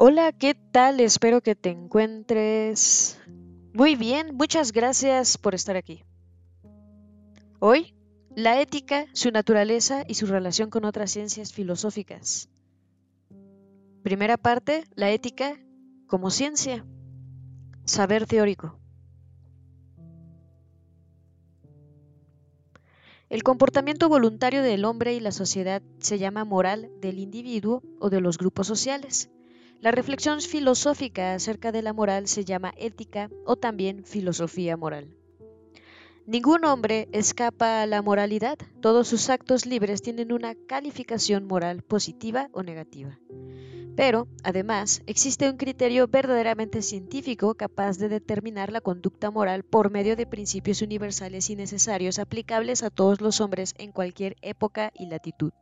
[0.00, 1.00] Hola, ¿qué tal?
[1.00, 3.18] Espero que te encuentres
[3.74, 4.36] muy bien.
[4.36, 6.04] Muchas gracias por estar aquí.
[7.58, 7.96] Hoy,
[8.36, 12.48] la ética, su naturaleza y su relación con otras ciencias filosóficas.
[14.04, 15.58] Primera parte, la ética
[16.06, 16.86] como ciencia.
[17.84, 18.78] Saber teórico.
[23.30, 28.20] El comportamiento voluntario del hombre y la sociedad se llama moral del individuo o de
[28.20, 29.32] los grupos sociales.
[29.80, 35.14] La reflexión filosófica acerca de la moral se llama ética o también filosofía moral.
[36.26, 42.48] Ningún hombre escapa a la moralidad, todos sus actos libres tienen una calificación moral positiva
[42.52, 43.20] o negativa.
[43.94, 50.16] Pero, además, existe un criterio verdaderamente científico capaz de determinar la conducta moral por medio
[50.16, 55.52] de principios universales y necesarios aplicables a todos los hombres en cualquier época y latitud.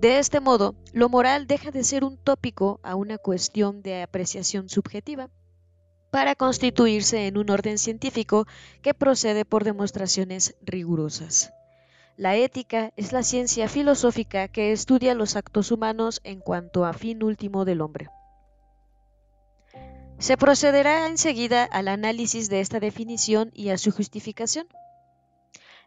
[0.00, 4.68] De este modo, lo moral deja de ser un tópico a una cuestión de apreciación
[4.68, 5.28] subjetiva
[6.10, 8.46] para constituirse en un orden científico
[8.80, 11.52] que procede por demostraciones rigurosas.
[12.16, 17.22] La ética es la ciencia filosófica que estudia los actos humanos en cuanto a fin
[17.22, 18.08] último del hombre.
[20.18, 24.66] Se procederá enseguida al análisis de esta definición y a su justificación.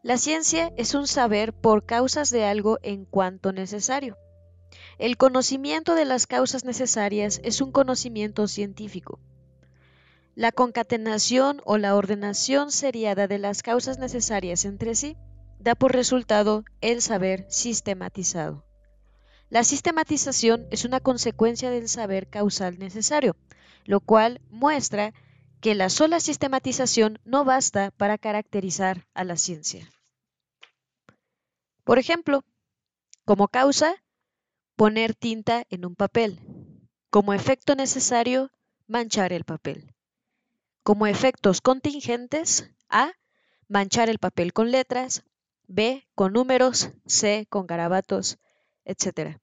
[0.03, 4.17] La ciencia es un saber por causas de algo en cuanto necesario.
[4.97, 9.19] El conocimiento de las causas necesarias es un conocimiento científico.
[10.33, 15.17] La concatenación o la ordenación seriada de las causas necesarias entre sí
[15.59, 18.65] da por resultado el saber sistematizado.
[19.52, 23.36] La sistematización es una consecuencia del saber causal necesario,
[23.86, 25.13] lo cual muestra
[25.62, 29.88] que la sola sistematización no basta para caracterizar a la ciencia.
[31.84, 32.44] Por ejemplo,
[33.26, 33.95] como causa,
[34.76, 36.39] poner tinta en un papel.
[37.12, 38.52] Como efecto necesario,
[38.88, 39.94] manchar el papel.
[40.83, 43.11] Como efectos contingentes, A,
[43.67, 45.23] manchar el papel con letras,
[45.67, 48.39] B, con números, C, con garabatos,
[48.83, 49.38] etc.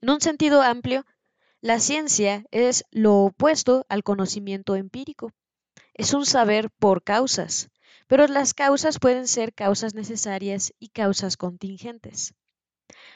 [0.00, 1.04] En un sentido amplio,
[1.62, 5.32] la ciencia es lo opuesto al conocimiento empírico.
[5.92, 7.68] Es un saber por causas,
[8.06, 12.34] pero las causas pueden ser causas necesarias y causas contingentes.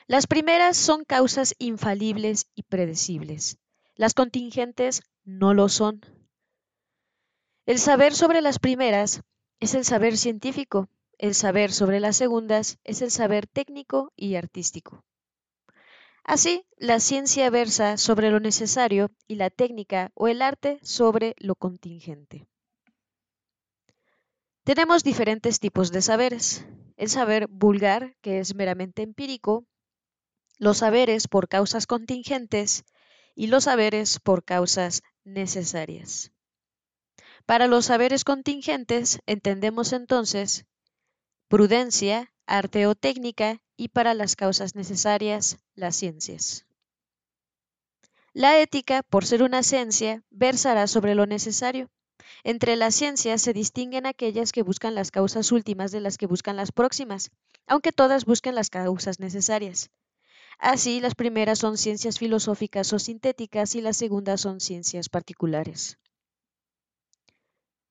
[0.06, 3.56] Las primeras son causas infalibles y predecibles.
[3.94, 6.02] Las contingentes no lo son.
[7.64, 9.22] El saber sobre las primeras
[9.58, 15.02] es el saber científico, el saber sobre las segundas es el saber técnico y artístico.
[16.24, 21.54] Así, la ciencia versa sobre lo necesario y la técnica o el arte sobre lo
[21.54, 22.46] contingente.
[24.64, 26.64] Tenemos diferentes tipos de saberes.
[26.96, 29.66] El saber vulgar, que es meramente empírico,
[30.58, 32.84] los saberes por causas contingentes
[33.34, 36.32] y los saberes por causas necesarias.
[37.44, 40.64] Para los saberes contingentes entendemos entonces
[41.48, 46.66] prudencia, arte o técnica y para las causas necesarias, las ciencias.
[48.32, 51.88] La ética, por ser una ciencia, versará sobre lo necesario.
[52.42, 56.56] Entre las ciencias se distinguen aquellas que buscan las causas últimas de las que buscan
[56.56, 57.30] las próximas,
[57.66, 59.90] aunque todas busquen las causas necesarias.
[60.58, 65.98] Así, las primeras son ciencias filosóficas o sintéticas y las segundas son ciencias particulares.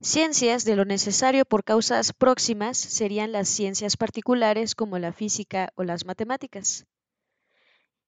[0.05, 5.85] Ciencias de lo necesario por causas próximas serían las ciencias particulares como la física o
[5.85, 6.85] las matemáticas.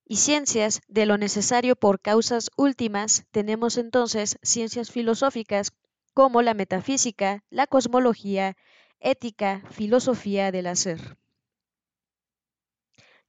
[0.04, 5.72] Y ciencias de lo necesario por causas últimas tenemos entonces ciencias filosóficas
[6.12, 8.58] como la metafísica, la cosmología,
[9.00, 11.16] ética, filosofía del hacer.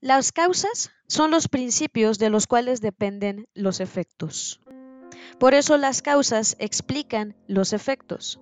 [0.01, 4.59] Las causas son los principios de los cuales dependen los efectos.
[5.39, 8.41] Por eso las causas explican los efectos.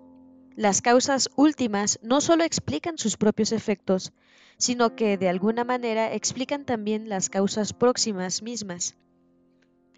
[0.56, 4.14] Las causas últimas no solo explican sus propios efectos,
[4.58, 8.96] sino que de alguna manera explican también las causas próximas mismas.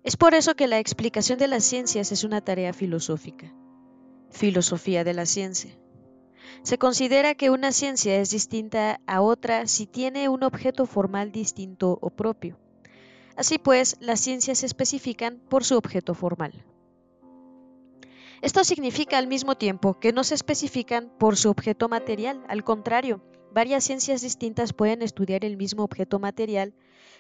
[0.04, 3.54] Es por eso que la explicación de las ciencias es una tarea filosófica.
[4.32, 5.78] Filosofía de la ciencia.
[6.64, 12.00] Se considera que una ciencia es distinta a otra si tiene un objeto formal distinto
[12.02, 12.58] o propio.
[13.36, 16.66] Así pues, las ciencias se especifican por su objeto formal.
[18.42, 23.22] Esto significa al mismo tiempo que no se especifican por su objeto material, al contrario,
[23.52, 26.74] varias ciencias distintas pueden estudiar el mismo objeto material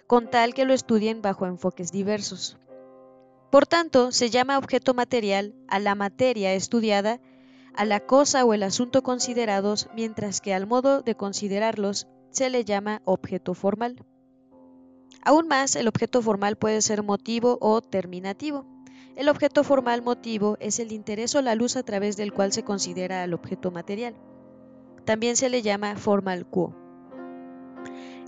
[0.05, 2.57] con tal que lo estudien bajo enfoques diversos.
[3.49, 7.19] Por tanto, se llama objeto material a la materia estudiada,
[7.73, 12.63] a la cosa o el asunto considerados, mientras que al modo de considerarlos se le
[12.63, 14.03] llama objeto formal.
[15.23, 18.76] Aún más, el objeto formal puede ser motivo o terminativo.
[19.17, 22.61] El objeto formal motivo es el interés o la luz a través del cual se
[22.61, 24.13] considera al objeto material.
[25.05, 26.75] También se le llama formal quo.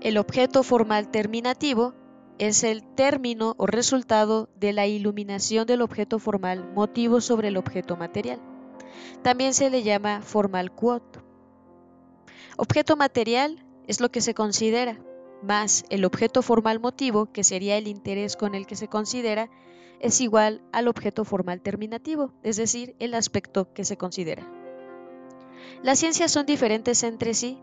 [0.01, 1.93] El objeto formal terminativo
[2.39, 7.95] es el término o resultado de la iluminación del objeto formal motivo sobre el objeto
[7.95, 8.39] material.
[9.21, 11.03] También se le llama formal quod.
[12.57, 14.99] Objeto material es lo que se considera,
[15.43, 19.51] más el objeto formal motivo, que sería el interés con el que se considera,
[19.99, 24.47] es igual al objeto formal terminativo, es decir, el aspecto que se considera.
[25.83, 27.57] Las ciencias son diferentes entre sí.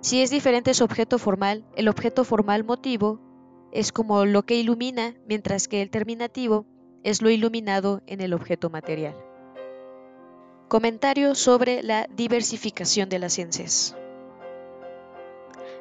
[0.00, 3.20] Si es diferente su objeto formal, el objeto formal motivo
[3.72, 6.66] es como lo que ilumina, mientras que el terminativo
[7.02, 9.16] es lo iluminado en el objeto material.
[10.68, 13.96] Comentario sobre la diversificación de las ciencias.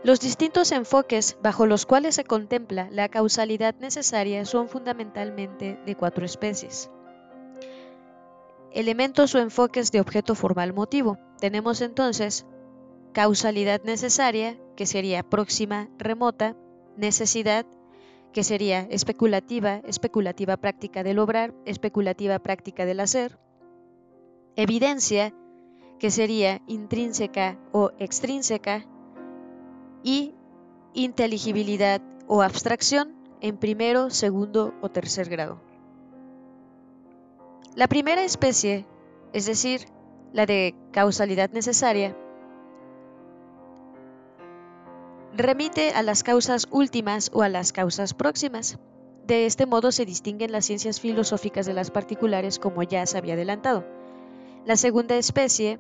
[0.04, 6.26] Los distintos enfoques bajo los cuales se contempla la causalidad necesaria son fundamentalmente de cuatro
[6.26, 6.90] especies.
[8.74, 11.18] Elementos o enfoques de objeto formal motivo.
[11.40, 12.46] Tenemos entonces
[13.14, 16.58] causalidad necesaria, que sería próxima, remota,
[16.98, 17.66] necesidad,
[18.34, 23.38] que sería especulativa, especulativa práctica del obrar, especulativa práctica del hacer,
[24.58, 25.34] evidencia,
[25.98, 28.86] que sería intrínseca o extrínseca,
[30.04, 30.34] y
[30.94, 35.60] inteligibilidad o abstracción en primero, segundo o tercer grado.
[37.76, 38.86] La primera especie,
[39.34, 39.88] es decir,
[40.32, 42.16] la de causalidad necesaria,
[45.36, 48.78] remite a las causas últimas o a las causas próximas.
[49.26, 53.34] De este modo se distinguen las ciencias filosóficas de las particulares como ya se había
[53.34, 53.86] adelantado.
[54.66, 55.80] La segunda especie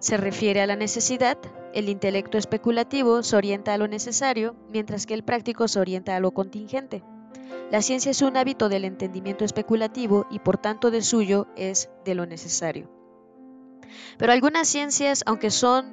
[0.00, 1.38] se refiere a la necesidad,
[1.74, 6.20] el intelecto especulativo se orienta a lo necesario, mientras que el práctico se orienta a
[6.20, 7.02] lo contingente.
[7.70, 12.14] La ciencia es un hábito del entendimiento especulativo y por tanto de suyo es de
[12.14, 12.90] lo necesario.
[14.16, 15.92] Pero algunas ciencias, aunque son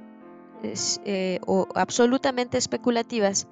[0.63, 1.39] eh,
[1.75, 3.47] absolutamente especulativas,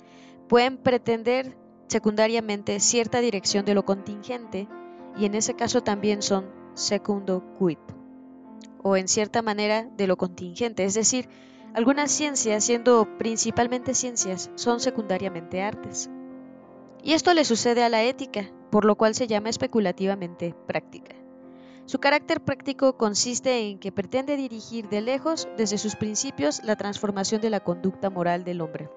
[0.48, 1.58] pueden pretender
[1.88, 4.68] secundariamente cierta dirección de lo contingente
[5.18, 7.78] y en ese caso también son secundo quid,
[8.84, 11.30] o en cierta manera de lo contingente, es decir,
[11.74, 16.10] algunas ciencias, siendo principalmente ciencias, son secundariamente artes.
[17.02, 21.16] Y esto le sucede a la ética, por lo cual se llama especulativamente práctica.
[21.86, 27.42] Su carácter práctico consiste en que pretende dirigir de lejos, desde sus principios, la transformación
[27.42, 28.90] de la conducta moral del hombre.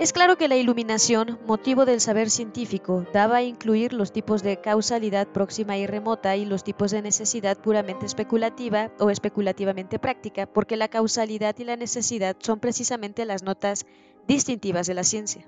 [0.00, 4.58] Es claro que la iluminación, motivo del saber científico, daba a incluir los tipos de
[4.58, 10.78] causalidad próxima y remota y los tipos de necesidad puramente especulativa o especulativamente práctica, porque
[10.78, 13.84] la causalidad y la necesidad son precisamente las notas
[14.26, 15.46] distintivas de la ciencia.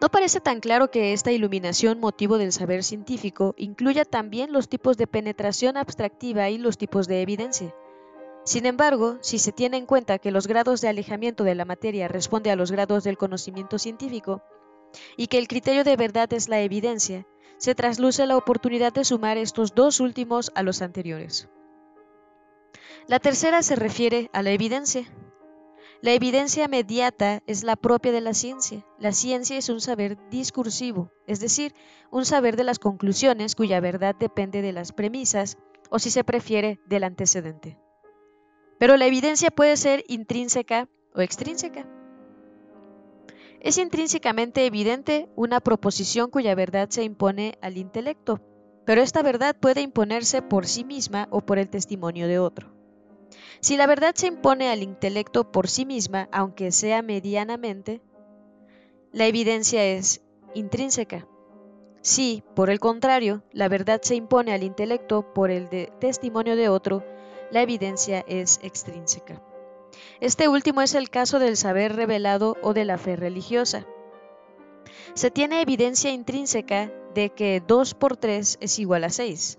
[0.00, 4.96] No parece tan claro que esta iluminación motivo del saber científico incluya también los tipos
[4.96, 7.74] de penetración abstractiva y los tipos de evidencia.
[8.44, 12.08] Sin embargo, si se tiene en cuenta que los grados de alejamiento de la materia
[12.08, 14.42] responde a los grados del conocimiento científico,
[15.16, 17.26] y que el criterio de verdad es la evidencia,
[17.58, 21.48] se trasluce la oportunidad de sumar estos dos últimos a los anteriores.
[23.06, 25.04] La tercera se refiere a la evidencia.
[26.00, 28.84] La evidencia mediata es la propia de la ciencia.
[28.98, 31.74] La ciencia es un saber discursivo, es decir,
[32.10, 35.58] un saber de las conclusiones cuya verdad depende de las premisas,
[35.90, 37.78] o si se prefiere, del antecedente.
[38.82, 41.86] Pero la evidencia puede ser intrínseca o extrínseca.
[43.60, 48.40] Es intrínsecamente evidente una proposición cuya verdad se impone al intelecto,
[48.84, 52.74] pero esta verdad puede imponerse por sí misma o por el testimonio de otro.
[53.60, 58.02] Si la verdad se impone al intelecto por sí misma, aunque sea medianamente,
[59.12, 60.24] la evidencia es
[60.54, 61.28] intrínseca.
[62.00, 65.68] Si, por el contrario, la verdad se impone al intelecto por el
[66.00, 67.04] testimonio de otro,
[67.52, 69.40] la evidencia es extrínseca.
[70.20, 73.86] Este último es el caso del saber revelado o de la fe religiosa.
[75.14, 79.58] Se tiene evidencia intrínseca de que 2 por 3 es igual a 6.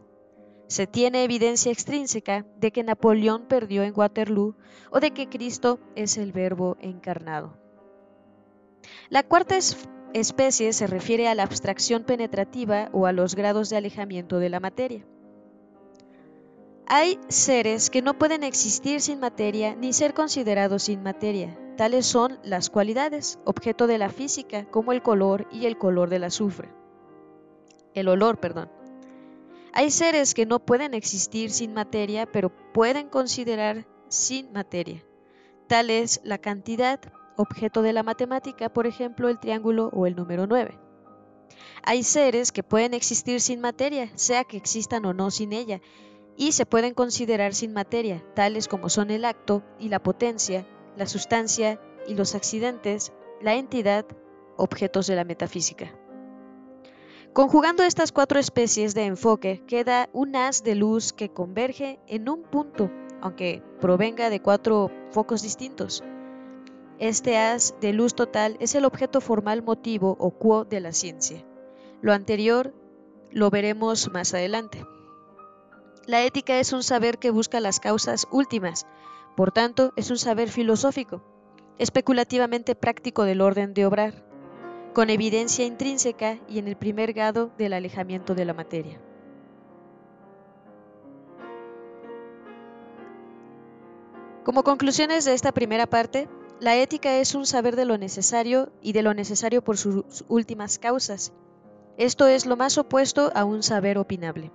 [0.68, 4.56] Se tiene evidencia extrínseca de que Napoleón perdió en Waterloo
[4.90, 7.58] o de que Cristo es el Verbo encarnado.
[9.10, 9.56] La cuarta
[10.14, 14.60] especie se refiere a la abstracción penetrativa o a los grados de alejamiento de la
[14.60, 15.06] materia.
[16.96, 21.58] Hay seres que no pueden existir sin materia ni ser considerados sin materia.
[21.76, 26.24] Tales son las cualidades, objeto de la física, como el color y el color del
[26.24, 26.70] azufre.
[27.96, 28.70] El olor, perdón.
[29.74, 35.04] Hay seres que no pueden existir sin materia, pero pueden considerar sin materia.
[35.66, 37.00] Tal es la cantidad,
[37.38, 40.78] objeto de la matemática, por ejemplo el triángulo o el número 9.
[41.82, 45.82] Hay seres que pueden existir sin materia, sea que existan o no sin ella,
[46.36, 50.66] y se pueden considerar sin materia, tales como son el acto y la potencia,
[50.98, 54.06] la sustancia y los accidentes, la entidad,
[54.58, 55.94] objetos de la metafísica.
[57.34, 62.44] Conjugando estas cuatro especies de enfoque queda un haz de luz que converge en un
[62.44, 66.04] punto, aunque provenga de cuatro focos distintos.
[67.00, 71.44] Este haz de luz total es el objeto formal motivo o quo de la ciencia.
[72.02, 72.72] Lo anterior
[73.32, 74.86] lo veremos más adelante.
[76.06, 78.86] La ética es un saber que busca las causas últimas,
[79.38, 81.24] por tanto es un saber filosófico,
[81.78, 84.26] especulativamente práctico del orden de obrar,
[84.94, 89.00] con evidencia intrínseca y en el primer grado del alejamiento de la materia.
[94.44, 96.28] Como conclusiones de esta primera parte,
[96.60, 100.80] la ética es un saber de lo necesario y de lo necesario por sus últimas
[100.80, 101.32] causas.
[101.98, 104.52] Esto es lo más opuesto a un saber opinable.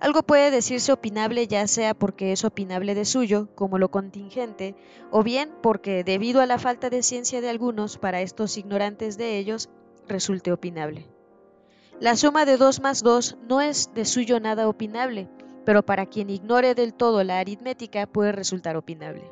[0.00, 4.74] Algo puede decirse opinable ya sea porque es opinable de suyo, como lo contingente,
[5.10, 9.38] o bien porque, debido a la falta de ciencia de algunos para estos ignorantes de
[9.38, 9.68] ellos,
[10.08, 11.06] resulte opinable.
[12.00, 15.28] La suma de 2 más 2 no es de suyo nada opinable,
[15.64, 19.30] pero para quien ignore del todo la aritmética puede resultar opinable.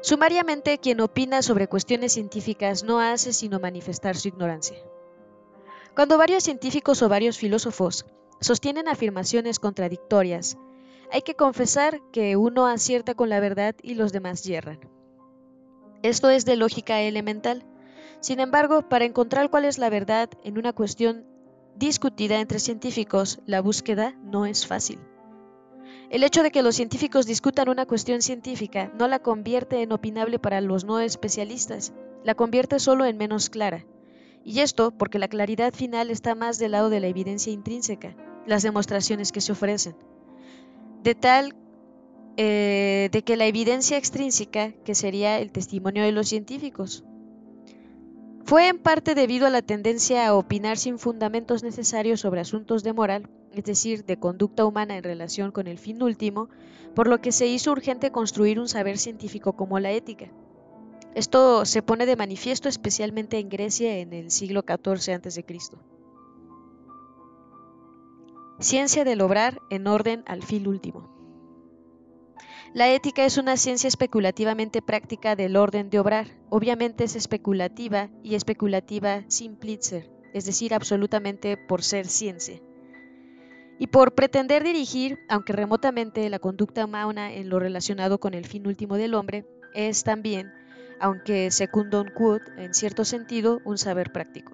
[0.00, 4.78] Sumariamente, quien opina sobre cuestiones científicas no hace sino manifestar su ignorancia.
[5.96, 8.06] Cuando varios científicos o varios filósofos
[8.40, 10.58] sostienen afirmaciones contradictorias.
[11.12, 14.80] Hay que confesar que uno acierta con la verdad y los demás yerran.
[16.02, 17.64] Esto es de lógica elemental.
[18.20, 21.26] Sin embargo, para encontrar cuál es la verdad en una cuestión
[21.76, 24.98] discutida entre científicos, la búsqueda no es fácil.
[26.10, 30.38] El hecho de que los científicos discutan una cuestión científica no la convierte en opinable
[30.38, 33.84] para los no especialistas, la convierte solo en menos clara.
[34.44, 38.14] Y esto porque la claridad final está más del lado de la evidencia intrínseca,
[38.46, 39.96] las demostraciones que se ofrecen.
[41.02, 41.54] De tal
[42.36, 47.04] eh, de que la evidencia extrínseca, que sería el testimonio de los científicos,
[48.44, 52.92] fue en parte debido a la tendencia a opinar sin fundamentos necesarios sobre asuntos de
[52.92, 56.48] moral, es decir, de conducta humana en relación con el fin último,
[56.94, 60.30] por lo que se hizo urgente construir un saber científico como la ética.
[61.14, 65.42] Esto se pone de manifiesto especialmente en Grecia en el siglo XIV a.C.
[68.58, 71.14] Ciencia del obrar en orden al fin último.
[72.72, 76.26] La ética es una ciencia especulativamente práctica del orden de obrar.
[76.48, 82.60] Obviamente es especulativa y especulativa sin plitzer, es decir, absolutamente por ser ciencia.
[83.78, 88.66] Y por pretender dirigir, aunque remotamente, la conducta humana en lo relacionado con el fin
[88.66, 90.50] último del hombre, es también
[90.98, 94.52] aunque secundum quod, en cierto sentido, un saber práctico.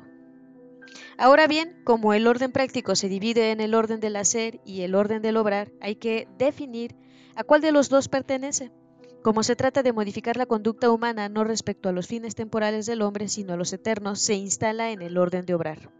[1.16, 4.94] Ahora bien, como el orden práctico se divide en el orden del hacer y el
[4.94, 6.94] orden del obrar, hay que definir
[7.34, 8.70] a cuál de los dos pertenece.
[9.22, 13.02] Como se trata de modificar la conducta humana no respecto a los fines temporales del
[13.02, 15.90] hombre, sino a los eternos, se instala en el orden de obrar.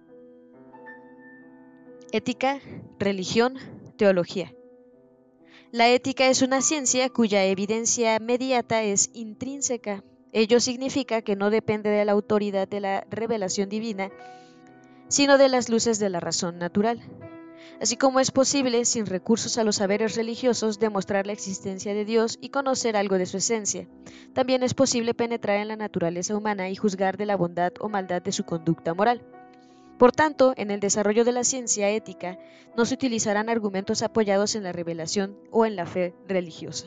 [2.11, 2.61] Ética,
[2.99, 3.55] religión,
[3.97, 4.53] teología.
[5.71, 11.91] La ética es una ciencia cuya evidencia mediata es intrínseca, Ello significa que no depende
[11.91, 14.11] de la autoridad de la revelación divina,
[15.13, 16.99] sino de las luces de la razón natural.
[17.83, 22.39] Así como es posible, sin recursos a los saberes religiosos, demostrar la existencia de Dios
[22.41, 23.87] y conocer algo de su esencia,
[24.33, 28.23] también es posible penetrar en la naturaleza humana y juzgar de la bondad o maldad
[28.23, 29.21] de su conducta moral.
[29.99, 32.39] Por tanto, en el desarrollo de la ciencia ética
[32.75, 36.87] no se utilizarán argumentos apoyados en la revelación o en la fe religiosa.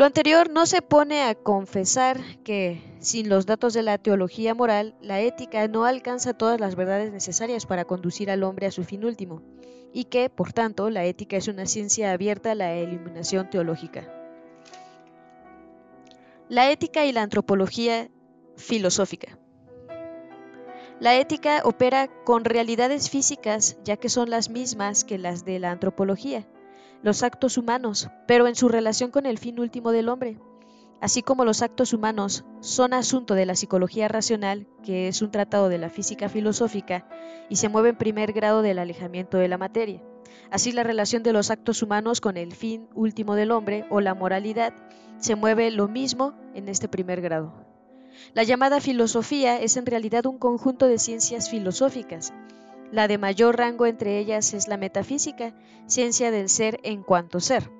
[0.00, 4.94] Lo anterior no se pone a confesar que, sin los datos de la teología moral,
[5.02, 9.04] la ética no alcanza todas las verdades necesarias para conducir al hombre a su fin
[9.04, 9.42] último,
[9.92, 14.10] y que, por tanto, la ética es una ciencia abierta a la eliminación teológica.
[16.48, 18.08] La ética y la antropología
[18.56, 19.36] filosófica.
[20.98, 25.72] La ética opera con realidades físicas, ya que son las mismas que las de la
[25.72, 26.46] antropología
[27.02, 30.38] los actos humanos, pero en su relación con el fin último del hombre.
[31.00, 35.70] Así como los actos humanos son asunto de la psicología racional, que es un tratado
[35.70, 37.06] de la física filosófica,
[37.48, 40.02] y se mueve en primer grado del alejamiento de la materia.
[40.50, 44.14] Así la relación de los actos humanos con el fin último del hombre o la
[44.14, 44.74] moralidad
[45.18, 47.54] se mueve lo mismo en este primer grado.
[48.34, 52.34] La llamada filosofía es en realidad un conjunto de ciencias filosóficas,
[52.92, 55.54] la de mayor rango entre ellas es la metafísica,
[55.86, 57.70] ciencia del ser en cuanto ser.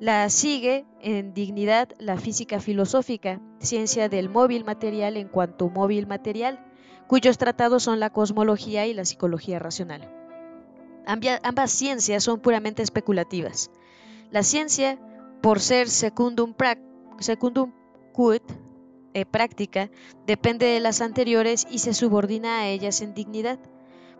[0.00, 6.64] La sigue en dignidad la física filosófica, ciencia del móvil material en cuanto móvil material,
[7.06, 10.10] cuyos tratados son la cosmología y la psicología racional.
[11.06, 13.70] Ambas ciencias son puramente especulativas.
[14.30, 14.98] La ciencia,
[15.42, 16.54] por ser secundum,
[17.18, 17.72] secundum
[18.12, 18.42] quid,
[19.12, 19.90] eh, práctica,
[20.26, 23.58] depende de las anteriores y se subordina a ellas en dignidad.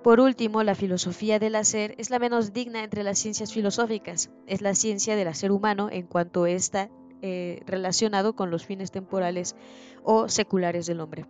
[0.05, 4.29] Por último, la filosofía del hacer es la menos digna entre las ciencias filosóficas.
[4.47, 6.91] Es la ciencia del hacer humano en cuanto está
[7.23, 9.57] eh, relacionado con los fines temporales
[10.03, 11.25] o seculares del hombre.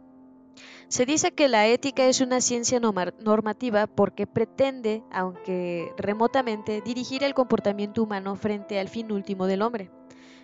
[0.88, 7.33] Se dice que la ética es una ciencia normativa porque pretende, aunque remotamente, dirigir el
[7.33, 9.93] comportamiento humano frente al fin último del hombre.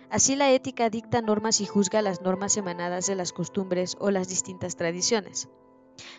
[0.09, 4.29] Así la ética dicta normas y juzga las normas emanadas de las costumbres o las
[4.29, 5.49] distintas tradiciones.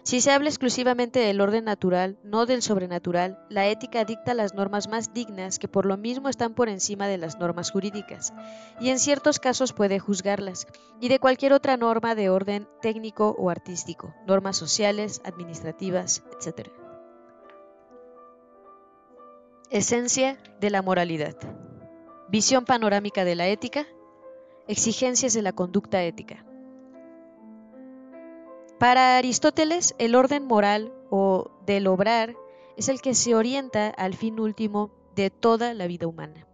[0.03, 4.89] Si se habla exclusivamente del orden natural, no del sobrenatural, la ética dicta las normas
[4.89, 8.33] más dignas que por lo mismo están por encima de las normas jurídicas,
[8.81, 10.67] y en ciertos casos puede juzgarlas,
[11.01, 16.69] y de cualquier otra norma de orden técnico o artístico, normas sociales, administrativas, etc.
[19.71, 21.37] Esencia de la moralidad.
[22.29, 23.87] Visión panorámica de la ética.
[24.69, 26.45] Exigencias de la conducta ética.
[28.83, 32.35] Para Aristóteles, el orden moral o del obrar
[32.77, 36.49] es el que se orienta al fin último de toda la vida humana.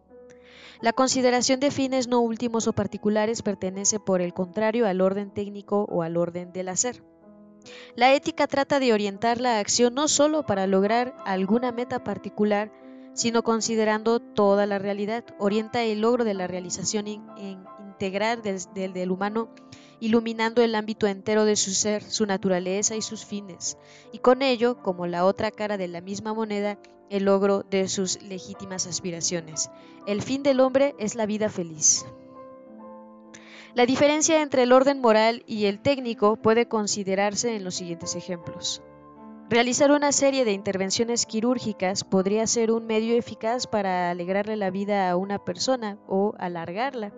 [0.82, 5.86] La consideración de fines no últimos o particulares pertenece, por el contrario, al orden técnico
[5.88, 7.02] o al orden del hacer.
[7.96, 12.70] La ética trata de orientar la acción no solo para lograr alguna meta particular,
[13.14, 15.24] sino considerando toda la realidad.
[15.38, 19.48] Orienta el logro de la realización integral del humano
[20.00, 23.76] iluminando el ámbito entero de su ser, su naturaleza y sus fines,
[24.12, 26.78] y con ello, como la otra cara de la misma moneda,
[27.10, 29.70] el logro de sus legítimas aspiraciones.
[30.06, 32.04] El fin del hombre es la vida feliz.
[33.74, 38.82] La diferencia entre el orden moral y el técnico puede considerarse en los siguientes ejemplos.
[39.50, 45.08] Realizar una serie de intervenciones quirúrgicas podría ser un medio eficaz para alegrarle la vida
[45.08, 47.14] a una persona o alargarla.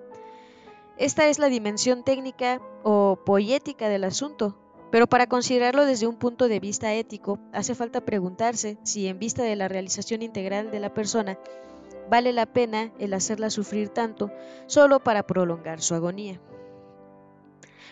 [1.01, 4.59] Esta es la dimensión técnica o poética del asunto,
[4.91, 9.43] pero para considerarlo desde un punto de vista ético, hace falta preguntarse si en vista
[9.43, 11.39] de la realización integral de la persona,
[12.11, 14.31] vale la pena el hacerla sufrir tanto
[14.67, 16.39] solo para prolongar su agonía.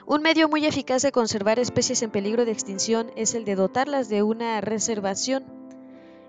[0.06, 4.10] Un medio muy eficaz de conservar especies en peligro de extinción es el de dotarlas
[4.10, 5.46] de una reservación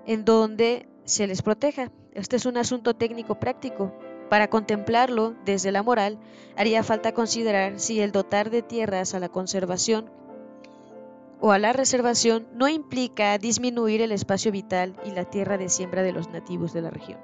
[0.05, 1.91] en donde se les proteja.
[2.13, 3.91] Este es un asunto técnico práctico,
[4.29, 6.19] para contemplarlo desde la moral,
[6.55, 10.09] haría falta considerar si el dotar de tierras a la conservación
[11.41, 16.03] o a la reservación no implica disminuir el espacio vital y la tierra de siembra
[16.03, 17.19] de los nativos de la región.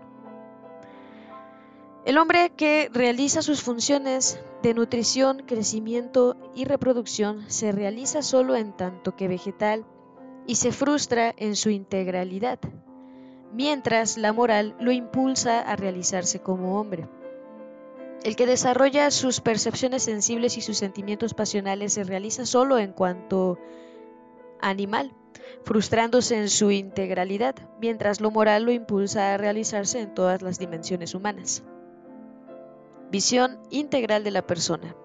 [2.05, 8.73] El hombre que realiza sus funciones de nutrición, crecimiento y reproducción se realiza solo en
[8.73, 9.85] tanto que vegetal
[10.45, 12.59] y se frustra en su integralidad,
[13.53, 17.07] mientras la moral lo impulsa a realizarse como hombre.
[18.23, 23.59] El que desarrolla sus percepciones sensibles y sus sentimientos pasionales se realiza solo en cuanto
[24.61, 25.13] animal,
[25.63, 31.13] frustrándose en su integralidad, mientras lo moral lo impulsa a realizarse en todas las dimensiones
[31.13, 31.63] humanas.
[33.11, 34.95] Visión integral de la persona.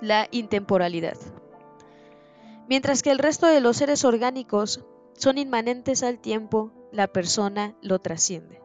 [0.00, 1.16] La intemporalidad.
[2.68, 4.84] Mientras que el resto de los seres orgánicos
[5.16, 8.60] son inmanentes al tiempo, la persona lo trasciende.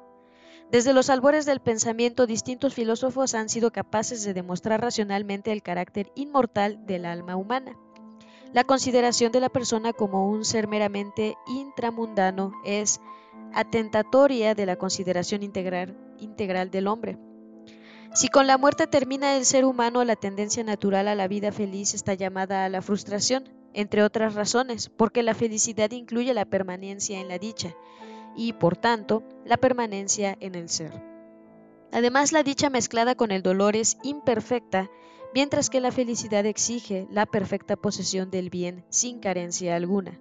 [0.72, 6.12] Desde los albores del pensamiento, distintos filósofos han sido capaces de demostrar racionalmente el carácter
[6.16, 7.78] inmortal del alma humana.
[8.54, 13.02] La consideración de la persona como un ser meramente intramundano es
[13.54, 17.18] atentatoria de la consideración integral, del hombre.
[18.14, 21.94] Si con la muerte termina el ser humano, la tendencia natural a la vida feliz
[21.94, 27.30] está llamada a la frustración, entre otras razones, porque la felicidad incluye la permanencia en
[27.30, 27.74] la dicha,
[28.36, 30.92] y, por tanto, la permanencia en el ser.
[31.92, 34.90] Además, la dicha mezclada con el dolor es imperfecta,
[35.34, 40.20] mientras que la felicidad exige la perfecta posesión del bien sin carencia alguna.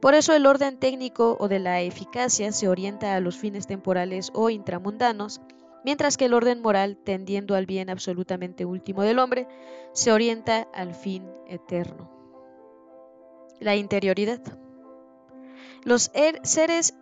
[0.00, 4.30] Por eso el orden técnico o de la eficacia se orienta a los fines temporales
[4.34, 5.40] o intramundanos,
[5.84, 9.46] mientras que el orden moral, tendiendo al bien absolutamente último del hombre,
[9.92, 12.10] se orienta al fin eterno.
[13.60, 14.40] La interioridad.
[15.82, 16.94] Los er, seres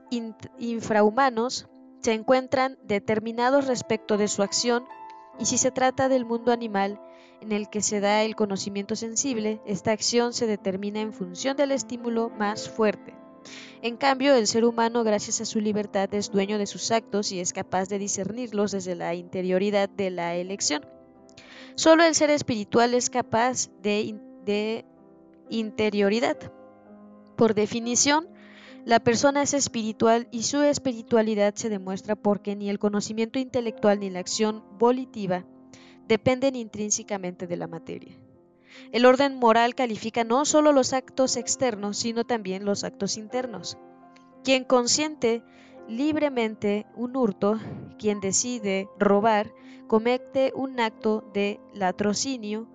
[0.59, 1.68] infrahumanos
[2.00, 4.85] se encuentran determinados respecto de su acción
[5.38, 7.00] y si se trata del mundo animal
[7.40, 11.72] en el que se da el conocimiento sensible, esta acción se determina en función del
[11.72, 13.14] estímulo más fuerte.
[13.83, 17.40] En cambio, el ser humano, gracias a su libertad, es dueño de sus actos y
[17.40, 20.87] es capaz de discernirlos desde la interioridad de la elección.
[21.74, 24.87] Solo el ser espiritual es capaz de, de
[25.50, 26.38] interioridad.
[27.37, 28.29] Por definición,
[28.84, 34.10] la persona es espiritual y su espiritualidad se demuestra porque ni el conocimiento intelectual ni
[34.10, 35.46] la acción volitiva
[36.06, 38.14] dependen intrínsecamente de la materia.
[38.92, 43.78] El orden moral califica no solo los actos externos, sino también los actos internos.
[44.42, 45.42] Quien consiente
[45.88, 47.58] libremente un hurto,
[47.98, 49.54] quien decide robar,
[49.86, 52.66] comete un acto de latrocinio,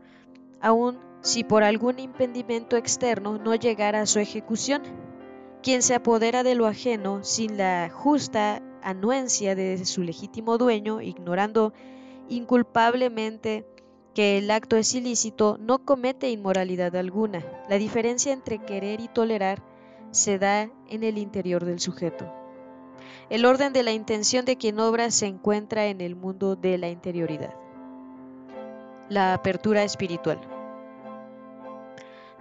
[0.59, 4.81] aun si por algún impedimento externo no llegara a su ejecución
[5.61, 11.73] quien se apodera de lo ajeno sin la justa anuencia de su legítimo dueño, ignorando
[12.29, 13.65] inculpablemente
[14.13, 17.43] que el acto es ilícito, no comete inmoralidad alguna.
[17.69, 19.61] La diferencia entre querer y tolerar
[20.11, 22.31] se da en el interior del sujeto.
[23.29, 26.89] El orden de la intención de quien obra se encuentra en el mundo de la
[26.89, 27.53] interioridad.
[29.07, 30.58] La apertura espiritual.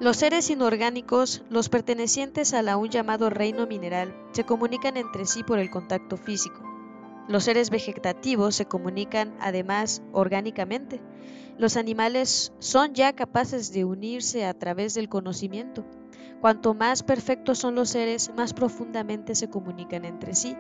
[0.01, 5.59] Los seres inorgánicos, los pertenecientes al aún llamado reino mineral, se comunican entre sí por
[5.59, 6.63] el contacto físico.
[7.27, 11.01] Los seres vegetativos se comunican además orgánicamente.
[11.59, 15.85] Los animales son ya capaces de unirse a través del conocimiento.
[16.41, 20.57] Cuanto más perfectos son los seres, más profundamente se comunican entre sí,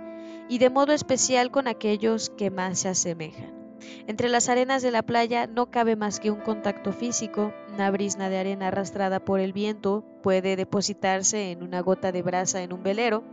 [0.48, 3.57] y de modo especial con aquellos que más se asemejan.
[4.06, 8.28] Entre las arenas de la playa no cabe más que un contacto físico, una brisna
[8.28, 12.82] de arena arrastrada por el viento puede depositarse en una gota de brasa en un
[12.82, 13.24] velero,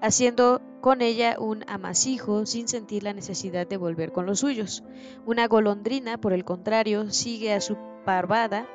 [0.00, 4.84] haciendo con ella un amasijo sin sentir la necesidad de volver con los suyos.
[5.24, 8.66] Una golondrina, por el contrario, sigue a su parvada,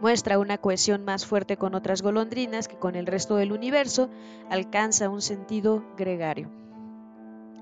[0.00, 4.10] muestra una cohesión más fuerte con otras golondrinas que con el resto del universo,
[4.50, 6.65] alcanza un sentido gregario.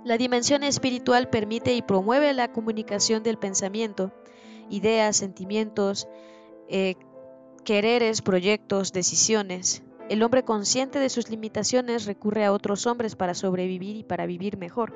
[0.05, 4.12] La dimensión espiritual permite y promueve la comunicación del pensamiento,
[4.69, 6.09] ideas, sentimientos,
[6.69, 6.97] eh,
[7.64, 9.83] quereres, proyectos, decisiones.
[10.11, 14.59] El hombre consciente de sus limitaciones recurre a otros hombres para sobrevivir y para vivir
[14.59, 14.95] mejor.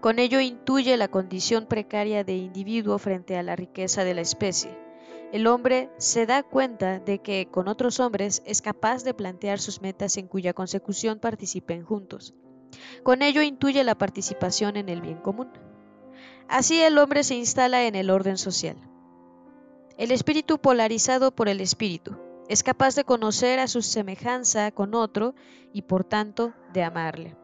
[0.00, 4.78] Con ello intuye la condición precaria de individuo frente a la riqueza de la especie.
[5.32, 9.82] El hombre se da cuenta de que con otros hombres es capaz de plantear sus
[9.82, 12.32] metas en cuya consecución participen juntos.
[13.02, 15.48] Con ello intuye la participación en el bien común.
[16.48, 18.76] Así el hombre se instala en el orden social.
[19.96, 22.16] El espíritu polarizado por el espíritu
[22.48, 25.34] es capaz de conocer a su semejanza con otro
[25.72, 27.36] y por tanto de amarle.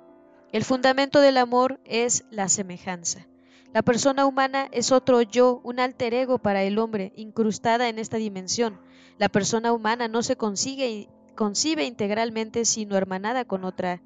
[0.52, 3.26] El fundamento del amor es la semejanza.
[3.72, 8.16] La persona humana es otro yo, un alter ego para el hombre, incrustada en esta
[8.16, 8.80] dimensión.
[9.18, 14.00] La persona humana no se consigue, concibe integralmente sino hermanada con otra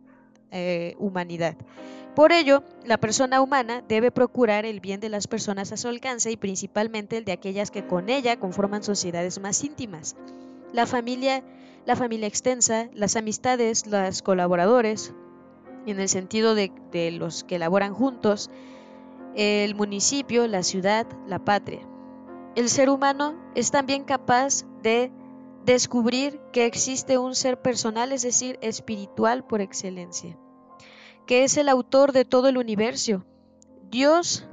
[0.50, 1.56] eh, humanidad.
[2.14, 6.30] Por ello, la persona humana debe procurar el bien de las personas a su alcance
[6.30, 10.16] y principalmente el de aquellas que con ella conforman sociedades más íntimas.
[10.72, 11.44] La familia,
[11.86, 15.14] la familia extensa, las amistades, los colaboradores,
[15.86, 18.50] en el sentido de, de los que laboran juntos,
[19.36, 21.80] el municipio, la ciudad, la patria.
[22.56, 25.12] El ser humano es también capaz de
[25.64, 30.38] descubrir que existe un ser personal, es decir, espiritual por excelencia,
[31.26, 33.24] que es el autor de todo el universo.
[33.90, 34.48] Dios,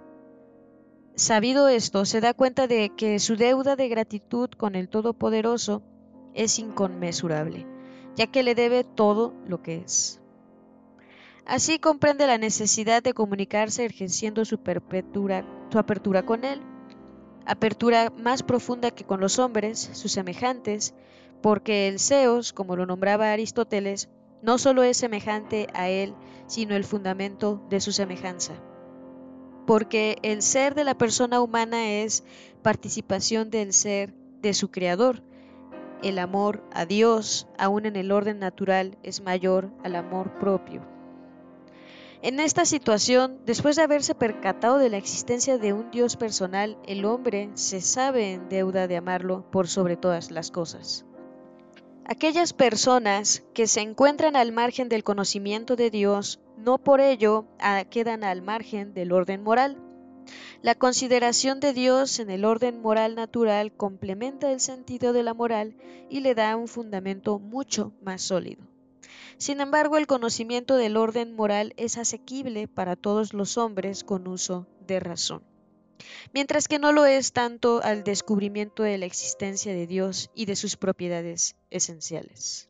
[1.16, 5.84] sabido esto, se da cuenta de que su deuda de gratitud con el Todopoderoso
[6.34, 7.66] es inconmensurable,
[8.16, 10.22] ya que le debe todo lo que es.
[11.46, 16.62] Así comprende la necesidad de comunicarse ejerciendo su, su apertura con Él
[17.48, 20.94] apertura más profunda que con los hombres, sus semejantes,
[21.42, 24.10] porque el Seos, como lo nombraba Aristóteles,
[24.42, 26.14] no solo es semejante a él,
[26.46, 28.54] sino el fundamento de su semejanza.
[29.66, 32.24] Porque el ser de la persona humana es
[32.62, 35.24] participación del ser de su Creador.
[36.04, 40.97] El amor a Dios, aun en el orden natural, es mayor al amor propio.
[42.24, 47.06] En esta situación, después de haberse percatado de la existencia de un Dios personal, el
[47.06, 51.06] hombre se sabe en deuda de amarlo por sobre todas las cosas.
[52.06, 57.84] Aquellas personas que se encuentran al margen del conocimiento de Dios no por ello ah,
[57.84, 59.78] quedan al margen del orden moral.
[60.64, 65.76] La consideración de Dios en el orden moral natural complementa el sentido de la moral
[66.10, 68.64] y le da un fundamento mucho más sólido.
[69.38, 74.68] Sin embargo, el conocimiento del orden moral es asequible para todos los hombres con uso
[74.88, 75.44] de razón,
[76.34, 80.56] mientras que no lo es tanto al descubrimiento de la existencia de Dios y de
[80.56, 82.68] sus propiedades esenciales.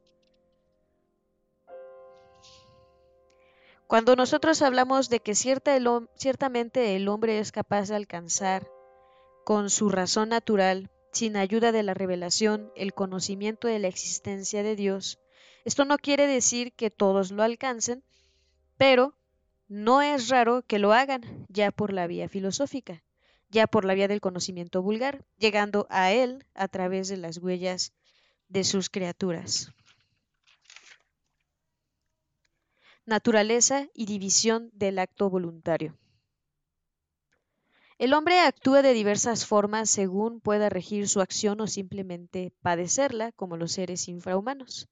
[3.87, 8.69] Cuando nosotros hablamos de que ciertamente el hombre es capaz de alcanzar
[9.45, 14.75] con su razón natural, sin ayuda de la revelación, el conocimiento de la existencia de
[14.75, 15.19] Dios,
[15.67, 18.01] esto no quiere decir que todos lo alcancen,
[18.77, 19.17] pero
[19.67, 23.03] no es raro que lo hagan ya por la vía filosófica,
[23.49, 27.91] ya por la vía del conocimiento vulgar, llegando a él a través de las huellas
[28.47, 29.73] de sus criaturas.
[33.05, 35.97] Naturaleza y división del acto voluntario.
[37.97, 43.57] El hombre actúa de diversas formas según pueda regir su acción o simplemente padecerla, como
[43.57, 44.87] los seres infrahumanos.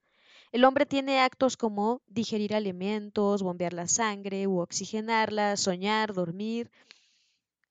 [0.52, 6.72] El hombre tiene actos como digerir alimentos, bombear la sangre u oxigenarla, soñar, dormir,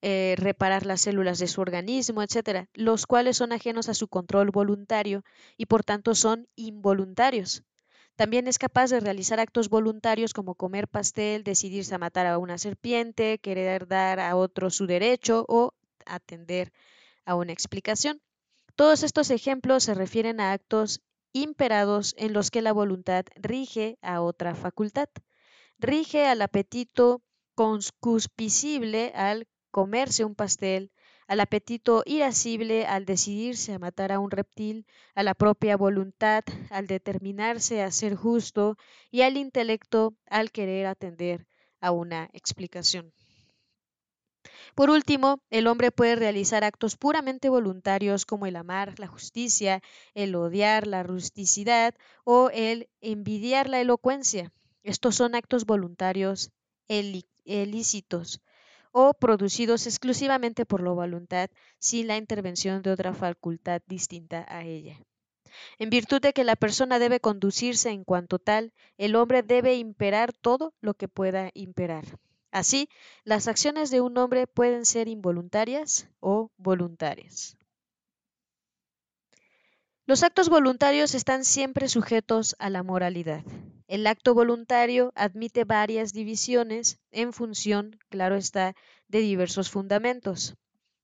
[0.03, 4.51] eh, reparar las células de su organismo, etc., los cuales son ajenos a su control
[4.51, 5.25] voluntario
[5.57, 7.63] y por tanto son involuntarios.
[8.17, 12.59] También es capaz de realizar actos voluntarios como comer pastel, decidirse a matar a una
[12.59, 15.73] serpiente, querer dar a otro su derecho o
[16.05, 16.71] atender
[17.25, 18.21] a una explicación.
[18.77, 21.01] Todos estos ejemplos se refieren a actos
[21.35, 25.11] imperados en los que la voluntad rige a otra facultad.
[25.79, 27.23] Rige al apetito
[27.55, 30.93] concupiscible al comerse un pastel,
[31.27, 36.87] al apetito irascible al decidirse a matar a un reptil, a la propia voluntad al
[36.87, 38.77] determinarse a ser justo
[39.11, 41.47] y al intelecto al querer atender
[41.81, 43.13] a una explicación.
[44.75, 49.81] Por último, el hombre puede realizar actos puramente voluntarios como el amar la justicia,
[50.15, 54.53] el odiar la rusticidad o el envidiar la elocuencia.
[54.83, 56.51] Estos son actos voluntarios
[56.89, 58.41] ilícitos
[58.93, 64.99] o producidos exclusivamente por la voluntad sin la intervención de otra facultad distinta a ella.
[65.79, 70.33] En virtud de que la persona debe conducirse en cuanto tal, el hombre debe imperar
[70.33, 72.05] todo lo que pueda imperar.
[72.55, 72.89] Así,
[73.25, 77.57] las acciones de un hombre pueden ser involuntarias o voluntarias.
[80.07, 83.43] Los actos voluntarios están siempre sujetos a la moralidad.
[83.89, 88.77] El acto voluntario admite varias divisiones en función, claro está,
[89.09, 90.55] de diversos fundamentos.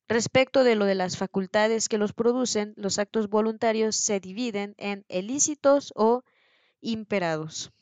[0.06, 5.04] Respecto de lo de las facultades que los producen, los actos voluntarios se dividen en
[5.08, 6.22] ilícitos o
[6.80, 7.72] imperados.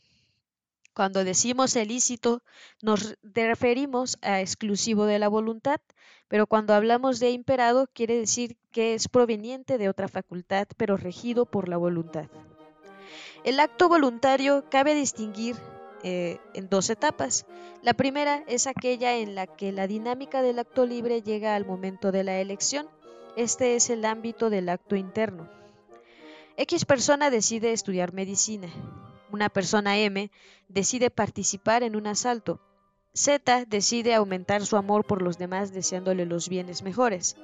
[0.98, 2.42] Cuando decimos ilícito,
[2.82, 5.80] nos referimos a exclusivo de la voluntad,
[6.26, 11.46] pero cuando hablamos de imperado, quiere decir que es proveniente de otra facultad, pero regido
[11.46, 12.26] por la voluntad.
[13.44, 15.54] El acto voluntario cabe distinguir
[16.02, 17.46] eh, en dos etapas.
[17.80, 22.10] La primera es aquella en la que la dinámica del acto libre llega al momento
[22.10, 22.88] de la elección.
[23.36, 25.48] Este es el ámbito del acto interno.
[26.56, 28.68] X persona decide estudiar medicina
[29.30, 30.30] una persona M
[30.68, 32.60] decide participar en un asalto.
[33.14, 37.36] Z decide aumentar su amor por los demás deseándole los bienes mejores.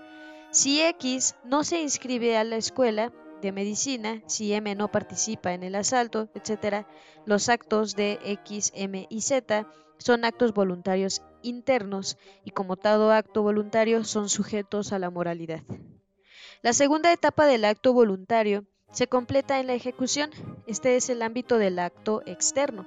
[0.50, 5.62] Si X no se inscribe a la escuela de medicina, si M no participa en
[5.64, 6.86] el asalto, etc.,
[7.26, 9.66] los actos de X, M y Z
[9.98, 15.62] son actos voluntarios internos y como todo acto voluntario son sujetos a la moralidad.
[16.62, 18.64] La segunda etapa del acto voluntario
[18.94, 20.30] se completa en la ejecución.
[20.66, 22.87] Este es el ámbito del acto externo.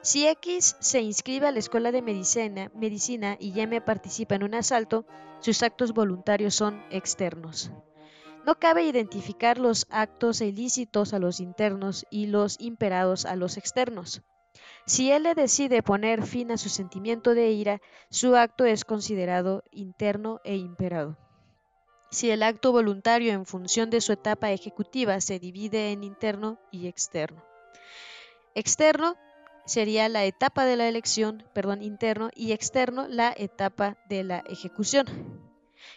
[0.00, 4.54] Si X se inscribe a la escuela de medicina, medicina y Y participa en un
[4.54, 5.04] asalto,
[5.40, 7.70] sus actos voluntarios son externos.
[8.46, 14.22] No cabe identificar los actos ilícitos a los internos y los imperados a los externos.
[14.86, 20.40] Si él decide poner fin a su sentimiento de ira, su acto es considerado interno
[20.44, 21.18] e imperado.
[22.10, 26.88] Si el acto voluntario en función de su etapa ejecutiva se divide en interno y
[26.88, 27.44] externo.
[28.54, 29.16] Externo
[29.64, 35.06] sería la etapa de la elección, perdón, interno, y externo la etapa de la ejecución.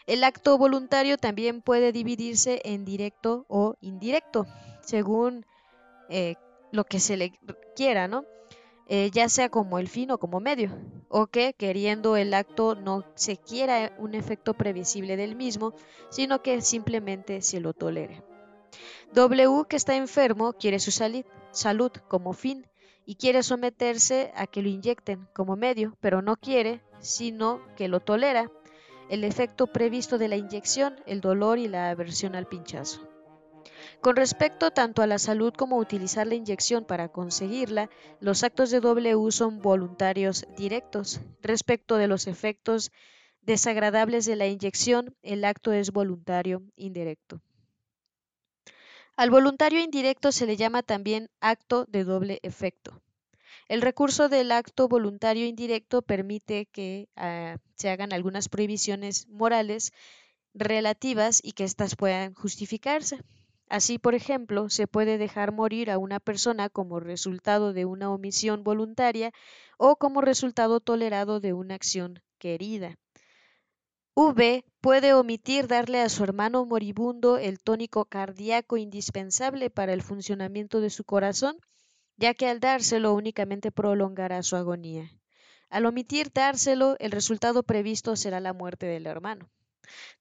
[0.06, 4.46] El acto voluntario también puede dividirse en directo o indirecto,
[4.82, 5.46] según
[6.10, 6.36] eh,
[6.72, 7.40] lo que se le
[7.76, 8.26] quiera, ¿no?
[8.88, 10.70] Eh, ya sea como el fin o como medio,
[11.08, 15.74] o que queriendo el acto no se quiera un efecto previsible del mismo,
[16.10, 18.24] sino que simplemente se lo tolere.
[19.14, 22.68] W, que está enfermo, quiere su salud como fin
[23.06, 28.00] y quiere someterse a que lo inyecten como medio, pero no quiere, sino que lo
[28.00, 28.50] tolera,
[29.10, 33.13] el efecto previsto de la inyección, el dolor y la aversión al pinchazo.
[34.02, 38.70] Con respecto tanto a la salud como a utilizar la inyección para conseguirla, los actos
[38.72, 41.22] de W son voluntarios directos.
[41.42, 42.92] Respecto de los efectos
[43.42, 47.42] desagradables de la inyección, el acto es voluntario indirecto.
[49.16, 53.02] Al voluntario indirecto se le llama también acto de doble efecto.
[53.70, 59.92] El recurso del acto voluntario indirecto permite que ah, se hagan algunas prohibiciones morales
[60.54, 63.20] relativas y que éstas puedan justificarse.
[63.70, 68.64] Así, por ejemplo, se puede dejar morir a una persona como resultado de una omisión
[68.64, 69.32] voluntaria
[69.78, 72.98] o como resultado tolerado de una acción querida.
[74.16, 80.82] V puede omitir darle a su hermano moribundo el tónico cardíaco indispensable para el funcionamiento
[80.82, 81.58] de su corazón,
[82.16, 85.10] ya que al dárselo únicamente prolongará su agonía.
[85.70, 89.50] Al omitir dárselo, el resultado previsto será la muerte del hermano.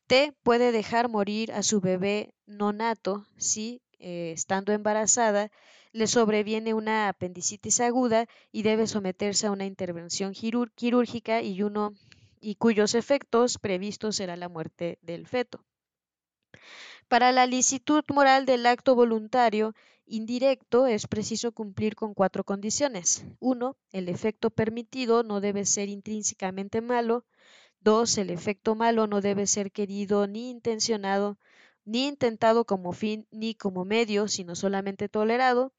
[0.07, 5.51] T puede dejar morir a su bebé nonato si, eh, estando embarazada,
[5.93, 11.93] le sobreviene una apendicitis aguda y debe someterse a una intervención quirúrgica y, uno,
[12.41, 15.65] y cuyos efectos previstos será la muerte del feto.
[17.09, 19.75] Para la licitud moral del acto voluntario
[20.07, 23.25] indirecto es preciso cumplir con cuatro condiciones.
[23.39, 27.25] Uno, el efecto permitido no debe ser intrínsecamente malo.
[27.85, 31.37] Dos, el efecto malo no debe ser querido ni intencionado,
[31.85, 35.73] ni intentado como fin ni como medio, sino solamente tolerado.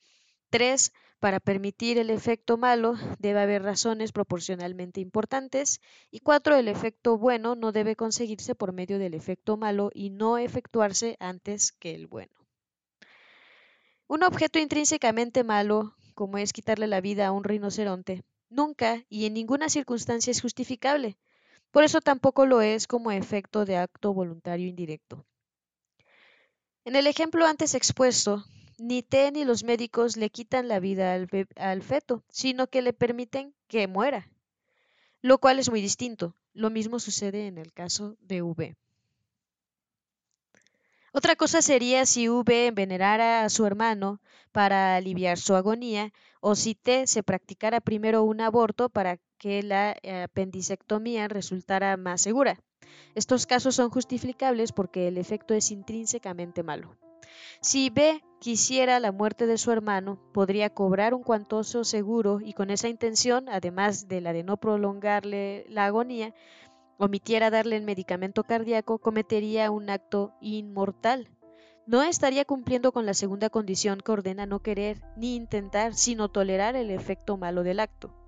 [0.49, 5.79] Tres, para permitir el efecto malo debe haber razones proporcionalmente importantes.
[6.11, 10.37] Y cuatro, el efecto bueno no debe conseguirse por medio del efecto malo y no
[10.37, 12.33] efectuarse antes que el bueno.
[14.07, 19.35] Un objeto intrínsecamente malo, como es quitarle la vida a un rinoceronte, nunca y en
[19.35, 21.17] ninguna circunstancia es justificable,
[21.73, 25.25] por eso tampoco lo es como efecto de acto voluntario indirecto.
[26.85, 28.45] En el ejemplo antes expuesto,
[28.77, 31.15] ni T ni los médicos le quitan la vida
[31.55, 34.29] al, feto, sino que le permiten que muera,
[35.23, 36.35] lo cual es muy distinto.
[36.53, 38.75] Lo mismo sucede en el caso de V.
[41.11, 46.75] Otra cosa sería si V envenenara a su hermano para aliviar su agonía o si
[46.75, 52.61] T se practicara primero un aborto para que la eh, apendicectomía resultara más segura.
[53.13, 56.95] Estos casos son justificables porque el efecto es intrínsecamente malo.
[57.59, 62.69] Si B quisiera la muerte de su hermano, podría cobrar un cuantoso seguro y con
[62.69, 66.33] esa intención, además de la de no prolongarle la agonía,
[66.97, 71.27] omitiera darle el medicamento cardíaco, cometería un acto inmortal.
[71.85, 76.77] No estaría cumpliendo con la segunda condición que ordena no querer ni intentar, sino tolerar
[76.77, 78.22] el efecto malo del acto.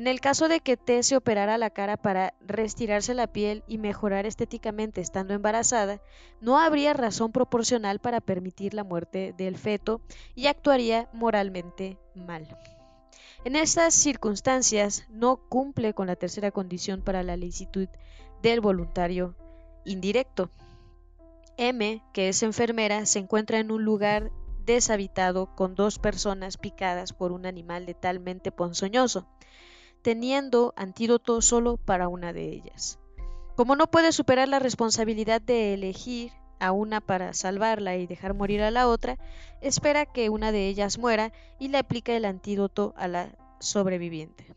[0.00, 3.76] En el caso de que T se operara la cara para restirarse la piel y
[3.76, 6.00] mejorar estéticamente estando embarazada,
[6.40, 10.00] no habría razón proporcional para permitir la muerte del feto
[10.34, 12.48] y actuaría moralmente mal.
[13.44, 17.88] En estas circunstancias no cumple con la tercera condición para la licitud
[18.40, 19.34] del voluntario
[19.84, 20.48] indirecto.
[21.58, 24.30] M, que es enfermera, se encuentra en un lugar
[24.64, 29.26] deshabitado con dos personas picadas por un animal letalmente ponzoñoso
[30.02, 32.98] teniendo antídoto solo para una de ellas.
[33.56, 38.62] Como no puede superar la responsabilidad de elegir a una para salvarla y dejar morir
[38.62, 39.18] a la otra,
[39.60, 44.54] espera que una de ellas muera y le aplica el antídoto a la sobreviviente.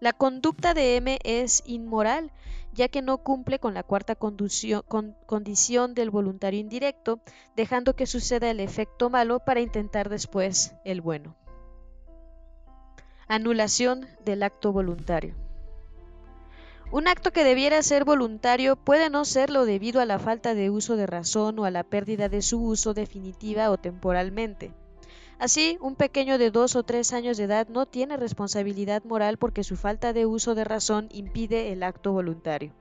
[0.00, 2.30] La conducta de M es inmoral,
[2.72, 7.20] ya que no cumple con la cuarta condición del voluntario indirecto,
[7.56, 11.34] dejando que suceda el efecto malo para intentar después el bueno.
[13.30, 15.34] Anulación del acto voluntario.
[16.90, 20.96] Un acto que debiera ser voluntario puede no serlo debido a la falta de uso
[20.96, 24.72] de razón o a la pérdida de su uso definitiva o temporalmente.
[25.38, 29.62] Así, un pequeño de dos o tres años de edad no tiene responsabilidad moral porque
[29.62, 32.72] su falta de uso de razón impide el acto voluntario.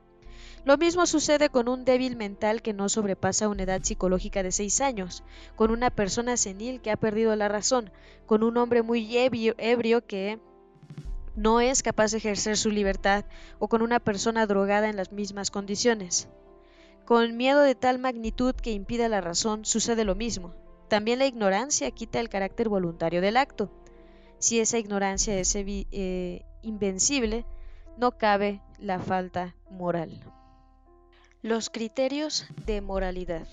[0.65, 4.81] Lo mismo sucede con un débil mental que no sobrepasa una edad psicológica de 6
[4.81, 5.23] años,
[5.55, 7.91] con una persona senil que ha perdido la razón,
[8.25, 10.39] con un hombre muy ebrio, que
[11.35, 13.25] no es capaz de ejercer su libertad
[13.59, 16.27] o con una persona drogada en las mismas condiciones.
[17.05, 20.53] Con miedo de tal magnitud que impida la razón sucede lo mismo.
[20.89, 23.71] También la ignorancia quita el carácter voluntario del acto.
[24.39, 27.45] Si esa ignorancia es eh, invencible,
[27.97, 30.21] no cabe la falta moral.
[31.47, 33.47] Los criterios de moralidad.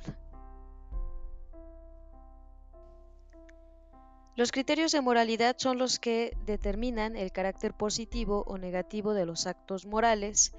[4.35, 9.47] Los criterios de moralidad son los que determinan el carácter positivo o negativo de los
[9.47, 10.55] actos morales,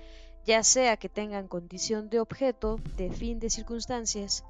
[0.45, 4.45] ya sea que tengan condición de objeto, de fin de circunstancias,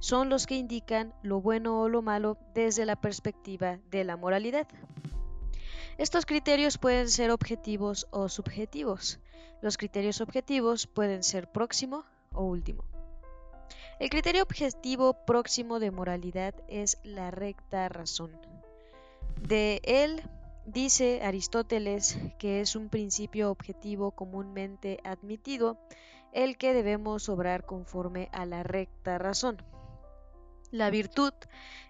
[0.00, 4.66] son los que indican lo bueno o lo malo desde la perspectiva de la moralidad.
[5.98, 9.20] Estos criterios pueden ser objetivos o subjetivos.
[9.62, 12.04] Los criterios objetivos pueden ser próximo,
[12.34, 12.84] o último.
[13.98, 18.32] El criterio objetivo próximo de moralidad es la recta razón.
[19.40, 20.22] De él
[20.66, 25.78] Dice Aristóteles que es un principio objetivo comúnmente admitido
[26.32, 29.62] el que debemos obrar conforme a la recta razón.
[30.70, 31.34] La virtud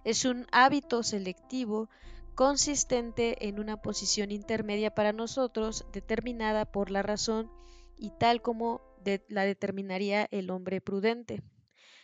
[0.02, 1.88] es un hábito selectivo
[2.34, 7.48] consistente en una posición intermedia para nosotros determinada por la razón
[7.96, 8.80] y tal como
[9.28, 11.42] la determinaría el hombre prudente.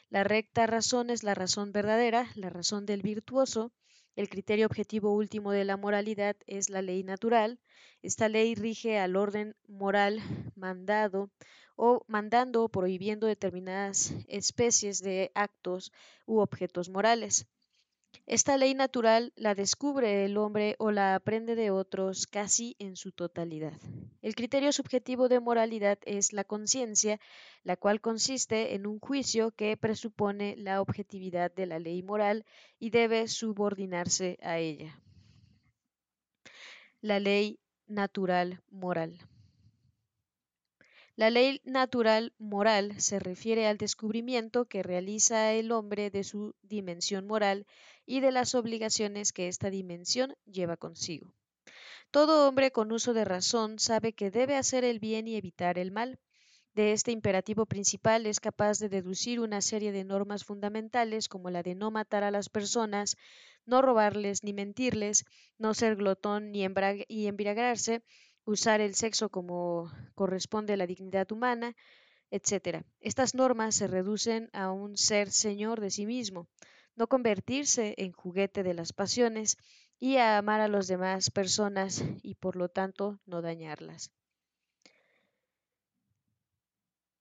[0.08, 3.72] La recta razón es la razón verdadera, la razón del virtuoso.
[4.16, 7.60] El criterio objetivo último de la moralidad es la ley natural.
[8.02, 10.20] Esta ley rige al orden moral
[10.56, 11.30] mandado
[11.76, 15.92] o mandando o prohibiendo determinadas especies de actos
[16.26, 17.46] u objetos morales.
[18.30, 23.10] Esta ley natural la descubre el hombre o la aprende de otros casi en su
[23.10, 23.72] totalidad.
[24.22, 27.18] El criterio subjetivo de moralidad es la conciencia,
[27.64, 32.46] la cual consiste en un juicio que presupone la objetividad de la ley moral
[32.78, 34.96] y debe subordinarse a ella.
[37.00, 37.58] La ley
[37.88, 39.18] natural moral.
[41.20, 47.26] La ley natural moral se refiere al descubrimiento que realiza el hombre de su dimensión
[47.26, 47.66] moral
[48.10, 51.32] y de las obligaciones que esta dimensión lleva consigo.
[52.10, 55.92] Todo hombre con uso de razón sabe que debe hacer el bien y evitar el
[55.92, 56.18] mal.
[56.74, 61.62] De este imperativo principal es capaz de deducir una serie de normas fundamentales como la
[61.62, 63.16] de no matar a las personas,
[63.64, 65.24] no robarles ni mentirles,
[65.56, 68.02] no ser glotón ni embriagarse,
[68.44, 71.76] usar el sexo como corresponde a la dignidad humana,
[72.32, 72.82] etc.
[72.98, 76.48] Estas normas se reducen a un ser señor de sí mismo,
[77.00, 79.56] no convertirse en juguete de las pasiones
[79.98, 84.12] y a amar a las demás personas y por lo tanto no dañarlas.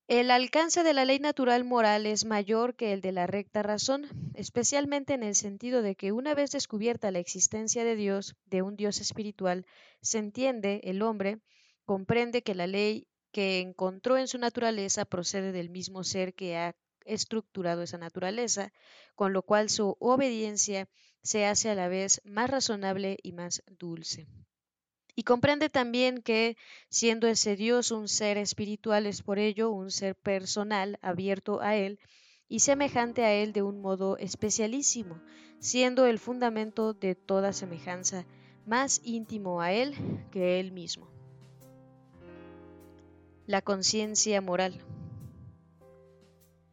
[0.10, 4.08] El alcance de la ley natural moral es mayor que el de la recta razón,
[4.34, 8.76] especialmente en el sentido de que una vez descubierta la existencia de Dios, de un
[8.76, 9.66] Dios espiritual,
[10.02, 11.40] se entiende, el hombre
[11.86, 16.76] comprende que la ley que encontró en su naturaleza procede del mismo ser que ha
[17.06, 18.72] estructurado esa naturaleza,
[19.16, 20.88] con lo cual su obediencia
[21.22, 24.28] se hace a la vez más razonable y más dulce.
[25.16, 26.56] Y comprende también que,
[26.90, 32.00] siendo ese Dios un ser espiritual, es por ello un ser personal, abierto a Él
[32.48, 35.22] y semejante a Él de un modo especialísimo,
[35.60, 38.26] siendo el fundamento de toda semejanza
[38.66, 39.94] más íntimo a Él
[40.32, 41.10] que Él mismo.
[43.46, 44.80] La conciencia moral.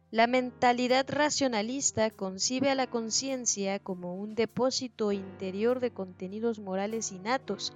[0.09, 7.73] La mentalidad racionalista concibe a la conciencia como un depósito interior de contenidos morales innatos,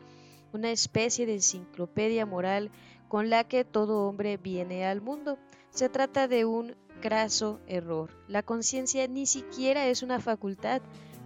[0.54, 2.72] una especie de enciclopedia moral
[3.10, 5.40] con la que todo hombre viene al mundo.
[5.72, 8.12] Se trata de un graso error.
[8.30, 10.82] La conciencia ni siquiera es una facultad,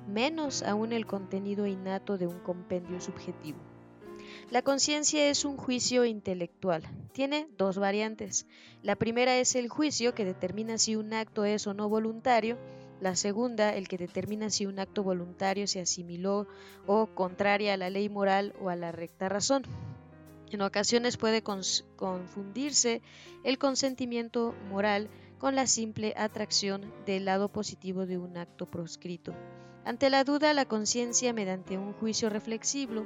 [0.07, 3.59] menos aún el contenido innato de un compendio subjetivo.
[4.51, 6.83] La conciencia es un juicio intelectual.
[7.13, 8.45] Tiene dos variantes.
[8.83, 12.57] La primera es el juicio que determina si un acto es o no voluntario
[13.01, 16.47] la segunda, el que determina si un acto voluntario se asimiló
[16.85, 19.63] o contraria a la ley moral o a la recta razón.
[20.51, 23.01] En ocasiones puede confundirse
[23.43, 29.33] el consentimiento moral con la simple atracción del lado positivo de un acto proscrito.
[29.83, 33.05] Ante la duda, la conciencia, mediante un juicio reflexivo,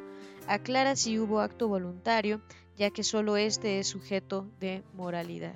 [0.50, 2.42] aclara si hubo acto voluntario,
[2.76, 5.56] ya que sólo éste es sujeto de moralidad.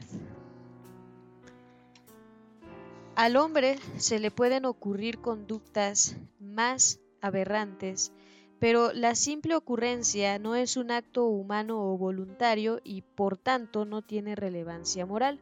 [3.15, 8.11] Al hombre se le pueden ocurrir conductas más aberrantes,
[8.59, 14.03] pero la simple ocurrencia no es un acto humano o voluntario y por tanto no
[14.03, 15.39] tiene relevancia moral.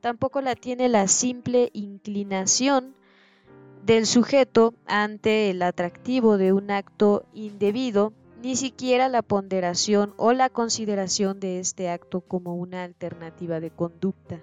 [0.00, 2.94] Tampoco la tiene la simple inclinación
[3.84, 8.12] del sujeto ante el atractivo de un acto indebido,
[8.44, 14.38] ni siquiera la ponderación o la consideración de este acto como una alternativa de conducta.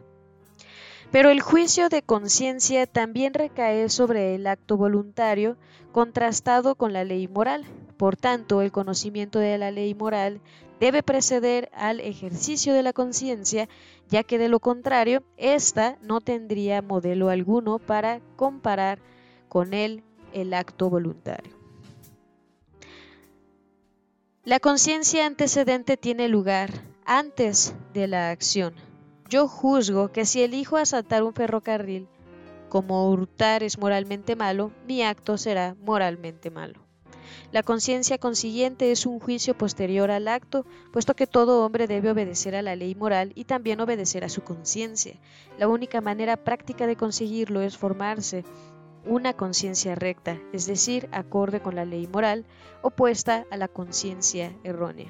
[1.11, 5.55] Pero el juicio de conciencia también recae sobre el acto voluntario
[5.91, 7.63] contrastado con la ley moral.
[7.97, 10.41] Por tanto, el conocimiento de la ley moral
[10.79, 13.69] debe preceder al ejercicio de la conciencia,
[14.09, 18.97] ya que de lo contrario, ésta no tendría modelo alguno para comparar
[19.47, 21.61] con él el acto voluntario.
[24.43, 26.71] La conciencia antecedente tiene lugar
[27.05, 28.73] antes de la acción
[29.31, 32.09] yo juzgo que si elijo asaltar un ferrocarril,
[32.67, 36.81] como hurtar es moralmente malo, mi acto será moralmente malo.
[37.53, 42.55] La conciencia consiguiente es un juicio posterior al acto, puesto que todo hombre debe obedecer
[42.55, 45.15] a la ley moral y también obedecer a su conciencia.
[45.57, 48.43] La única manera práctica de conseguirlo es formarse
[49.05, 52.45] una conciencia recta, es decir, acorde con la ley moral,
[52.81, 55.09] opuesta a la conciencia errónea.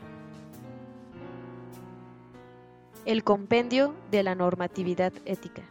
[3.05, 5.63] El compendio de la normatividad ética.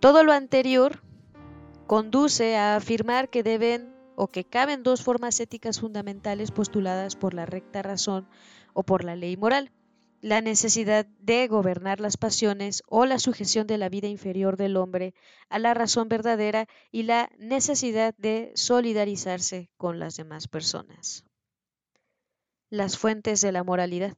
[0.00, 1.02] Todo lo anterior
[1.86, 7.46] conduce a afirmar que deben o que caben dos formas éticas fundamentales postuladas por la
[7.46, 8.28] recta razón
[8.74, 9.72] o por la ley moral
[10.20, 15.14] la necesidad de gobernar las pasiones o la sujeción de la vida inferior del hombre
[15.48, 21.24] a la razón verdadera y la necesidad de solidarizarse con las demás personas.
[22.70, 24.16] Las fuentes de la moralidad.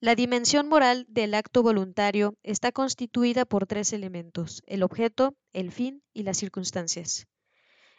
[0.00, 6.02] La dimensión moral del acto voluntario está constituida por tres elementos, el objeto, el fin
[6.12, 7.26] y las circunstancias.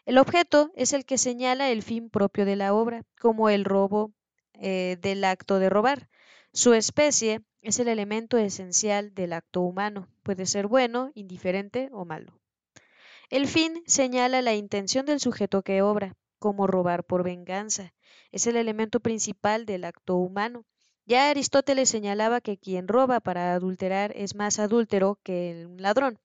[0.05, 4.13] El objeto es el que señala el fin propio de la obra, como el robo,
[4.61, 6.09] eh, del acto de robar.
[6.53, 10.07] Su especie es el elemento esencial del acto humano.
[10.23, 12.39] Puede ser bueno, indiferente o malo.
[13.29, 17.93] El fin señala la intención del sujeto que obra, como robar por venganza.
[18.31, 20.65] Es el elemento principal del acto humano.
[21.05, 26.19] Ya Aristóteles señalaba que quien roba para adulterar es más adúltero que un ladrón.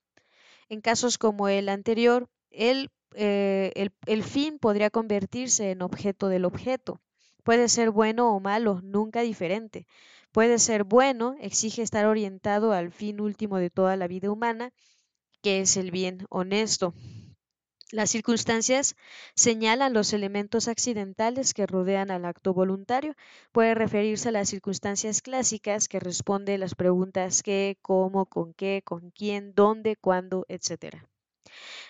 [0.68, 7.00] En casos como el anterior, el, eh, el fin podría convertirse en objeto del objeto.
[7.42, 9.86] Puede ser bueno o malo, nunca diferente.
[10.32, 14.72] Puede ser bueno, exige estar orientado al fin último de toda la vida humana,
[15.42, 16.94] que es el bien honesto.
[17.92, 18.96] Las circunstancias
[19.34, 23.14] señalan los elementos accidentales que rodean al acto voluntario.
[23.52, 29.10] Puede referirse a las circunstancias clásicas que responde las preguntas qué, cómo, con qué, con
[29.10, 31.04] quién, dónde, cuándo, etc.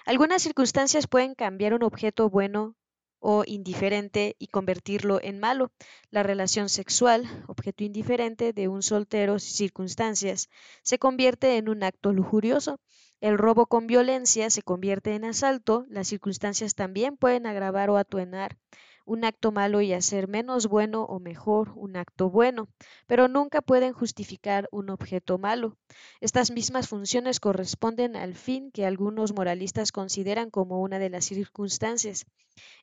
[0.05, 2.75] Algunas circunstancias pueden cambiar un objeto bueno
[3.23, 5.73] o indiferente y convertirlo en malo.
[6.11, 10.51] La relación sexual, objeto indiferente de un soltero circunstancias,
[10.83, 12.81] se convierte en un acto lujurioso.
[13.21, 15.87] El robo con violencia se convierte en asalto.
[15.89, 18.59] Las circunstancias también pueden agravar o atuenar
[19.05, 22.69] un acto malo y hacer menos bueno o mejor un acto bueno,
[23.07, 25.77] pero nunca pueden justificar un objeto malo.
[26.21, 32.27] Estas mismas funciones corresponden al fin que algunos moralistas consideran como una de las circunstancias,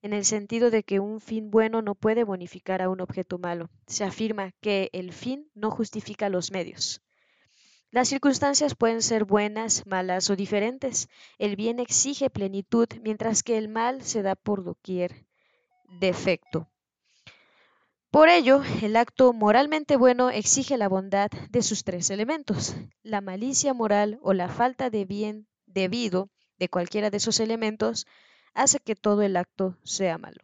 [0.01, 3.69] en el sentido de que un fin bueno no puede bonificar a un objeto malo.
[3.87, 7.01] Se afirma que el fin no justifica los medios.
[7.91, 11.07] Las circunstancias pueden ser buenas, malas o diferentes.
[11.39, 15.28] El bien exige plenitud, mientras que el mal se da por doquier
[15.99, 16.69] defecto.
[18.11, 22.75] Por ello, el acto moralmente bueno exige la bondad de sus tres elementos.
[23.03, 28.07] La malicia moral o la falta de bien debido de cualquiera de esos elementos
[28.53, 30.41] hace que todo el acto sea malo.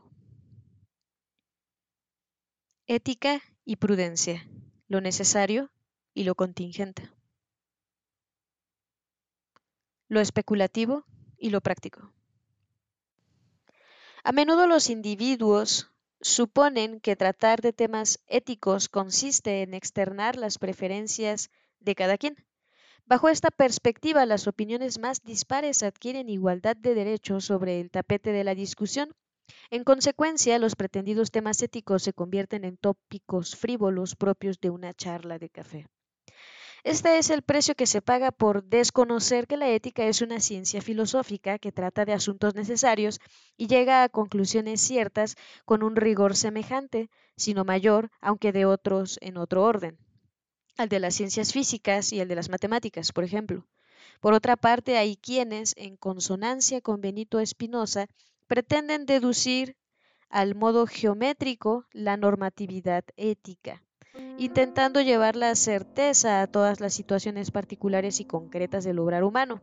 [2.87, 4.47] Ética y prudencia,
[4.87, 5.71] lo necesario
[6.13, 7.09] y lo contingente.
[10.07, 11.03] Lo especulativo
[11.37, 12.13] y lo práctico.
[14.27, 21.51] A menudo los individuos suponen que tratar de temas éticos consiste en externar las preferencias
[21.79, 22.35] de cada quien.
[23.05, 28.43] Bajo esta perspectiva, las opiniones más dispares adquieren igualdad de derechos sobre el tapete de
[28.43, 29.13] la discusión.
[29.69, 35.37] En consecuencia, los pretendidos temas éticos se convierten en tópicos frívolos propios de una charla
[35.37, 35.85] de café.
[36.85, 40.83] Este es el precio que se paga por desconocer que la ética es una ciencia
[40.83, 43.19] filosófica que trata de asuntos necesarios
[43.57, 49.37] y llega a conclusiones ciertas con un rigor semejante, sino mayor, aunque de otros en
[49.37, 49.97] otro orden,
[50.77, 53.65] al de las ciencias físicas y el de las matemáticas, por ejemplo.
[54.19, 58.05] Por otra parte, hay quienes, en consonancia con Benito Espinosa,
[58.45, 59.75] pretenden deducir
[60.29, 63.81] al modo geométrico la normatividad ética
[64.37, 69.61] intentando llevar la certeza a todas las situaciones particulares y concretas del obrar humano.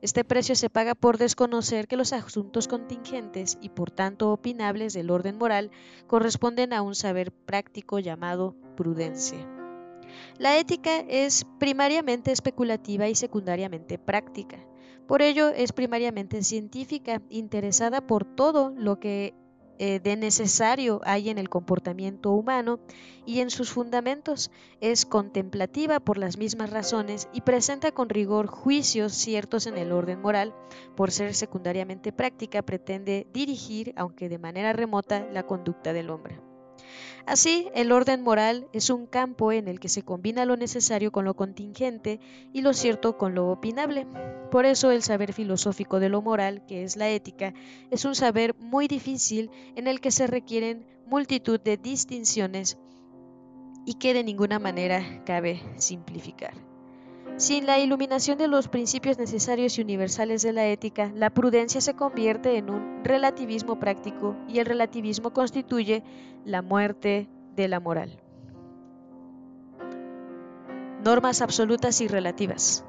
[0.00, 5.10] Este precio se paga por desconocer que los asuntos contingentes y por tanto opinables del
[5.10, 5.70] orden moral
[6.06, 9.38] corresponden a un saber práctico llamado prudencia.
[10.38, 14.58] La ética es primariamente especulativa y secundariamente práctica.
[15.06, 19.34] Por ello es primariamente científica, interesada por todo lo que
[19.78, 22.80] eh, de necesario hay en el comportamiento humano
[23.26, 24.50] y en sus fundamentos
[24.80, 30.20] es contemplativa por las mismas razones y presenta con rigor juicios ciertos en el orden
[30.20, 30.54] moral,
[30.96, 36.51] por ser secundariamente práctica pretende dirigir, aunque de manera remota, la conducta del hombre.
[37.26, 41.24] Así, el orden moral es un campo en el que se combina lo necesario con
[41.24, 42.20] lo contingente
[42.52, 44.06] y lo cierto con lo opinable.
[44.50, 47.54] Por eso el saber filosófico de lo moral, que es la ética,
[47.90, 52.78] es un saber muy difícil en el que se requieren multitud de distinciones
[53.84, 56.71] y que de ninguna manera cabe simplificar.
[57.36, 61.94] Sin la iluminación de los principios necesarios y universales de la ética, la prudencia se
[61.94, 66.04] convierte en un relativismo práctico y el relativismo constituye
[66.44, 68.18] la muerte de la moral.
[71.02, 72.84] Normas absolutas y relativas.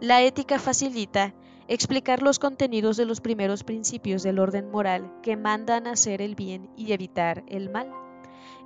[0.00, 1.32] La ética facilita
[1.68, 6.68] explicar los contenidos de los primeros principios del orden moral que mandan hacer el bien
[6.76, 7.90] y evitar el mal.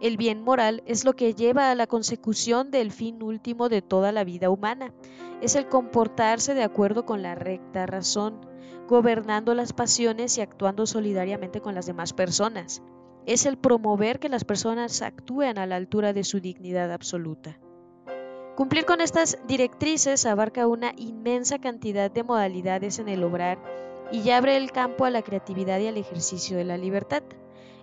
[0.01, 4.13] El bien moral es lo que lleva a la consecución del fin último de toda
[4.13, 4.93] la vida humana.
[5.43, 8.41] Es el comportarse de acuerdo con la recta razón,
[8.89, 12.81] gobernando las pasiones y actuando solidariamente con las demás personas.
[13.27, 17.59] Es el promover que las personas actúen a la altura de su dignidad absoluta.
[18.57, 23.59] Cumplir con estas directrices abarca una inmensa cantidad de modalidades en el obrar
[24.11, 27.23] y abre el campo a la creatividad y al ejercicio de la libertad.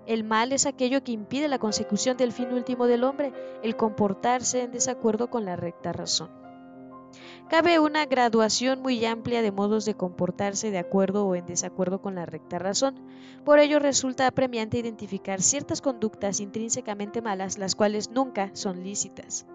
[0.07, 3.33] El mal es aquello que impide la consecución del fin último del hombre,
[3.63, 6.29] el comportarse en desacuerdo con la recta razón.
[7.49, 12.15] Cabe una graduación muy amplia de modos de comportarse de acuerdo o en desacuerdo con
[12.15, 12.95] la recta razón.
[13.43, 19.45] Por ello resulta apremiante identificar ciertas conductas intrínsecamente malas, las cuales nunca son lícitas.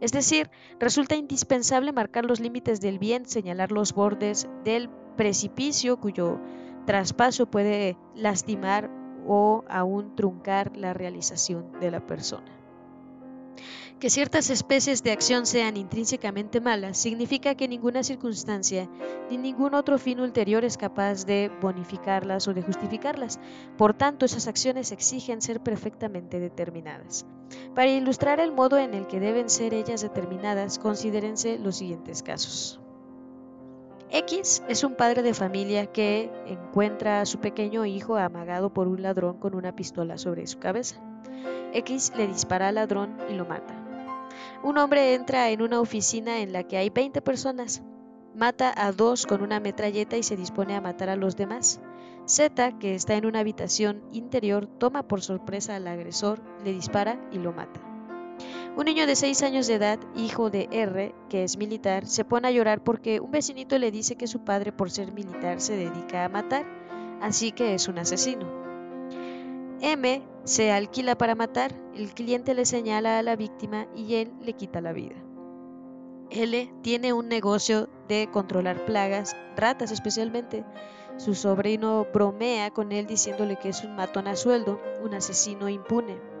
[0.00, 6.38] Es decir, resulta indispensable marcar los límites del bien, señalar los bordes del precipicio cuyo
[6.86, 12.62] traspaso puede lastimar o aún truncar la realización de la persona.
[14.02, 18.88] Que ciertas especies de acción sean intrínsecamente malas significa que ninguna circunstancia
[19.30, 23.38] ni ningún otro fin ulterior es capaz de bonificarlas o de justificarlas.
[23.78, 27.26] Por tanto, esas acciones exigen ser perfectamente determinadas.
[27.76, 32.81] Para ilustrar el modo en el que deben ser ellas determinadas, considérense los siguientes casos.
[34.14, 39.00] X es un padre de familia que encuentra a su pequeño hijo amagado por un
[39.00, 41.00] ladrón con una pistola sobre su cabeza.
[41.72, 43.74] X le dispara al ladrón y lo mata.
[44.62, 47.82] Un hombre entra en una oficina en la que hay 20 personas.
[48.34, 51.80] Mata a dos con una metralleta y se dispone a matar a los demás.
[52.26, 57.38] Z, que está en una habitación interior, toma por sorpresa al agresor, le dispara y
[57.38, 57.91] lo mata.
[58.74, 62.48] Un niño de 6 años de edad, hijo de R, que es militar, se pone
[62.48, 66.24] a llorar porque un vecinito le dice que su padre por ser militar se dedica
[66.24, 66.64] a matar,
[67.20, 68.46] así que es un asesino.
[69.82, 74.54] M se alquila para matar, el cliente le señala a la víctima y él le
[74.54, 75.16] quita la vida.
[76.30, 80.64] L tiene un negocio de controlar plagas, ratas especialmente.
[81.18, 86.31] Su sobrino bromea con él diciéndole que es un matón a sueldo, un asesino impune.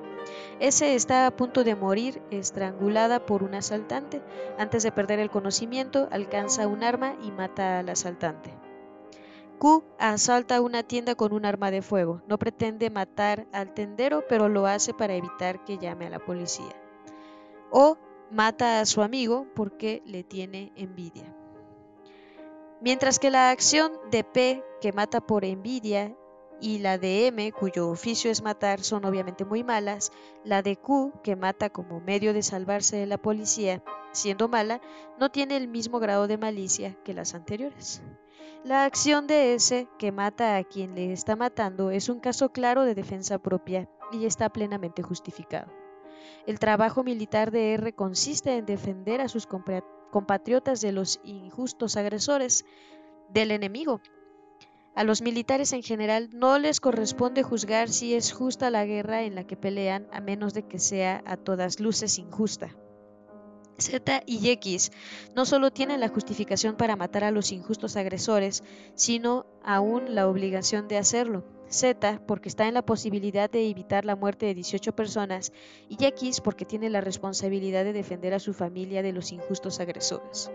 [0.60, 4.22] Ese está a punto de morir estrangulada por un asaltante.
[4.58, 8.54] Antes de perder el conocimiento, alcanza un arma y mata al asaltante.
[9.58, 12.20] Q asalta una tienda con un arma de fuego.
[12.26, 16.74] No pretende matar al tendero, pero lo hace para evitar que llame a la policía.
[17.70, 17.96] O
[18.30, 21.32] mata a su amigo porque le tiene envidia.
[22.80, 26.16] Mientras que la acción de P, que mata por envidia,
[26.62, 30.12] y la de M, cuyo oficio es matar, son obviamente muy malas,
[30.44, 33.82] la de Q, que mata como medio de salvarse de la policía,
[34.12, 34.80] siendo mala,
[35.18, 38.00] no tiene el mismo grado de malicia que las anteriores.
[38.62, 42.84] La acción de S, que mata a quien le está matando, es un caso claro
[42.84, 45.72] de defensa propia y está plenamente justificado.
[46.46, 52.64] El trabajo militar de R consiste en defender a sus compatriotas de los injustos agresores
[53.30, 54.00] del enemigo
[54.94, 59.34] a los militares en general no les corresponde juzgar si es justa la guerra en
[59.34, 62.76] la que pelean a menos de que sea a todas luces injusta.
[63.78, 64.92] Z y X
[65.34, 68.62] no solo tienen la justificación para matar a los injustos agresores,
[68.94, 71.44] sino aún la obligación de hacerlo.
[71.68, 75.52] Z porque está en la posibilidad de evitar la muerte de 18 personas
[75.88, 80.50] y X porque tiene la responsabilidad de defender a su familia de los injustos agresores.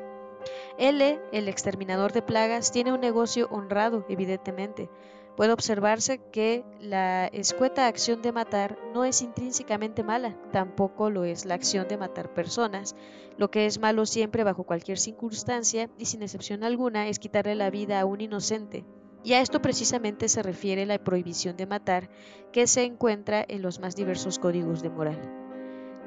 [0.77, 4.89] L, el exterminador de plagas, tiene un negocio honrado, evidentemente.
[5.37, 11.45] Puede observarse que la escueta acción de matar no es intrínsecamente mala, tampoco lo es
[11.45, 12.95] la acción de matar personas.
[13.37, 17.69] Lo que es malo siempre bajo cualquier circunstancia y sin excepción alguna es quitarle la
[17.69, 18.83] vida a un inocente.
[19.23, 22.09] Y a esto precisamente se refiere la prohibición de matar
[22.51, 25.21] que se encuentra en los más diversos códigos de moral.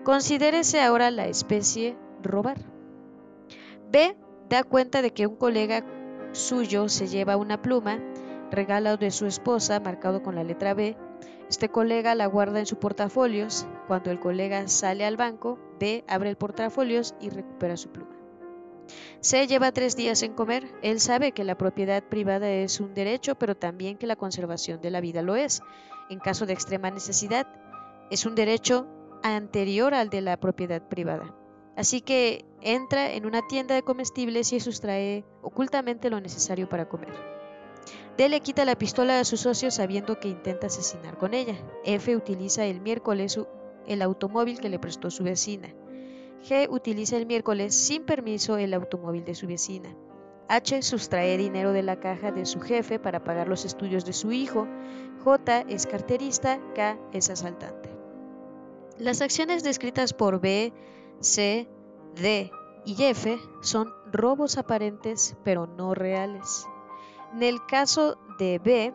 [0.03, 2.59] Considérese ahora la especie robar.
[3.93, 4.17] B
[4.51, 5.85] da cuenta de que un colega
[6.33, 8.01] suyo se lleva una pluma,
[8.51, 10.97] regalo de su esposa, marcado con la letra B.
[11.49, 13.67] Este colega la guarda en su portafolios.
[13.87, 18.17] Cuando el colega sale al banco, B abre el portafolios y recupera su pluma.
[19.21, 20.67] C lleva tres días en comer.
[20.83, 24.91] Él sabe que la propiedad privada es un derecho, pero también que la conservación de
[24.91, 25.63] la vida lo es,
[26.09, 27.47] en caso de extrema necesidad.
[28.11, 28.89] Es un derecho
[29.23, 31.40] anterior al de la propiedad privada.
[31.81, 37.15] Así que entra en una tienda de comestibles y sustrae ocultamente lo necesario para comer.
[38.19, 41.55] D le quita la pistola a su socio sabiendo que intenta asesinar con ella.
[41.87, 43.41] F utiliza el miércoles
[43.87, 45.75] el automóvil que le prestó su vecina.
[46.47, 49.97] G utiliza el miércoles sin permiso el automóvil de su vecina.
[50.49, 54.33] H sustrae dinero de la caja de su jefe para pagar los estudios de su
[54.33, 54.69] hijo.
[55.25, 56.61] J es carterista.
[56.75, 57.89] K es asaltante.
[58.99, 60.75] Las acciones descritas por B,
[61.21, 61.69] C,
[62.15, 62.51] D
[62.85, 66.67] y F son robos aparentes pero no reales.
[67.35, 68.95] En el caso de B,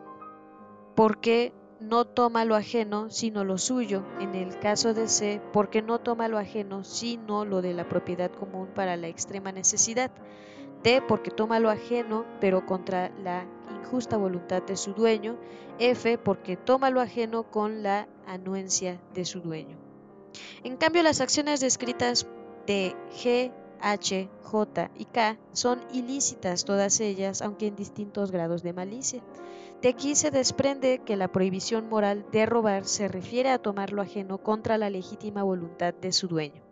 [0.94, 4.02] porque no toma lo ajeno sino lo suyo.
[4.18, 8.30] En el caso de C, porque no toma lo ajeno sino lo de la propiedad
[8.30, 10.10] común para la extrema necesidad.
[10.82, 13.46] D porque toma lo ajeno pero contra la
[13.80, 15.36] injusta voluntad de su dueño,
[15.78, 19.85] F porque toma lo ajeno con la anuencia de su dueño.
[20.64, 22.26] En cambio, las acciones descritas
[22.66, 28.72] de G, H, J y K son ilícitas todas ellas, aunque en distintos grados de
[28.72, 29.22] malicia.
[29.82, 34.02] De aquí se desprende que la prohibición moral de robar se refiere a tomar lo
[34.02, 36.65] ajeno contra la legítima voluntad de su dueño.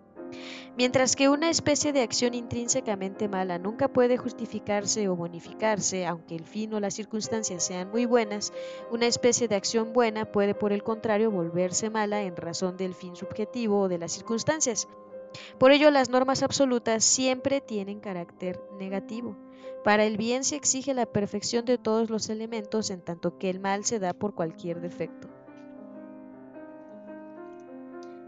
[0.77, 6.45] Mientras que una especie de acción intrínsecamente mala nunca puede justificarse o bonificarse, aunque el
[6.45, 8.53] fin o las circunstancias sean muy buenas,
[8.91, 13.15] una especie de acción buena puede por el contrario volverse mala en razón del fin
[13.15, 14.89] subjetivo o de las circunstancias.
[15.59, 19.37] Por ello, las normas absolutas siempre tienen carácter negativo.
[19.85, 23.61] Para el bien se exige la perfección de todos los elementos en tanto que el
[23.61, 25.34] mal se da por cualquier defecto.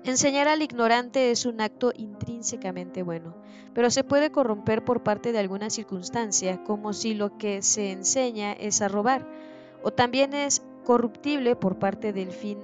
[0.07, 3.34] Enseñar al ignorante es un acto intrínsecamente bueno,
[3.74, 8.52] pero se puede corromper por parte de alguna circunstancia, como si lo que se enseña
[8.52, 9.28] es a robar,
[9.82, 12.61] o también es corruptible por parte del fin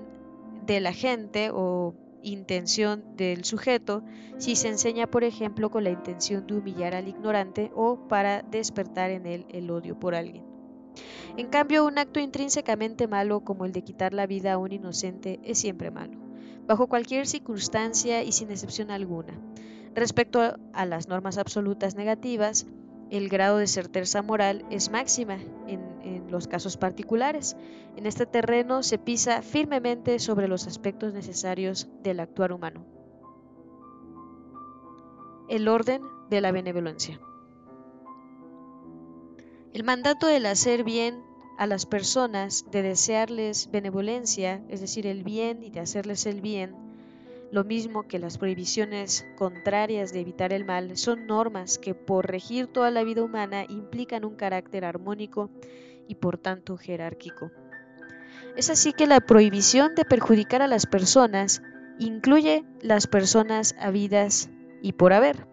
[0.67, 4.05] de la gente o intención del sujeto,
[4.39, 9.11] si se enseña, por ejemplo, con la intención de humillar al ignorante o para despertar
[9.11, 10.45] en él el odio por alguien.
[11.37, 15.41] En cambio, un acto intrínsecamente malo como el de quitar la vida a un inocente
[15.43, 16.22] es siempre malo
[16.73, 19.39] bajo cualquier circunstancia y sin excepción alguna.
[19.95, 22.67] Respecto a las normas absolutas negativas,
[23.11, 25.93] el grado de certeza moral es máxima en,
[26.31, 27.59] los casos particulares.
[27.97, 32.87] En este terreno se pisa firmemente sobre los aspectos necesarios del actuar humano.
[35.51, 36.01] El orden
[36.31, 37.21] de la benevolencia.
[39.75, 41.23] El mandato del hacer bien
[41.59, 46.75] a las personas de desearles benevolencia, es decir, el bien y de hacerles el bien,
[47.53, 52.67] lo mismo que las prohibiciones contrarias de evitar el mal, son normas que por regir
[52.67, 55.51] toda la vida humana implican un carácter armónico
[56.09, 57.51] y por tanto jerárquico.
[58.57, 61.63] Es así que la prohibición de perjudicar a las personas
[61.99, 64.49] incluye las personas habidas
[64.81, 65.52] y por haber.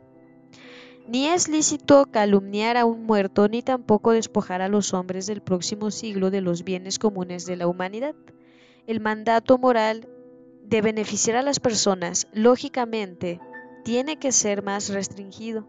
[1.10, 5.90] Ni es lícito calumniar a un muerto ni tampoco despojar a los hombres del próximo
[5.90, 8.14] siglo de los bienes comunes de la humanidad.
[8.86, 10.08] El mandato moral
[10.66, 13.40] de beneficiar a las personas, lógicamente,
[13.84, 15.68] tiene que ser más restringido.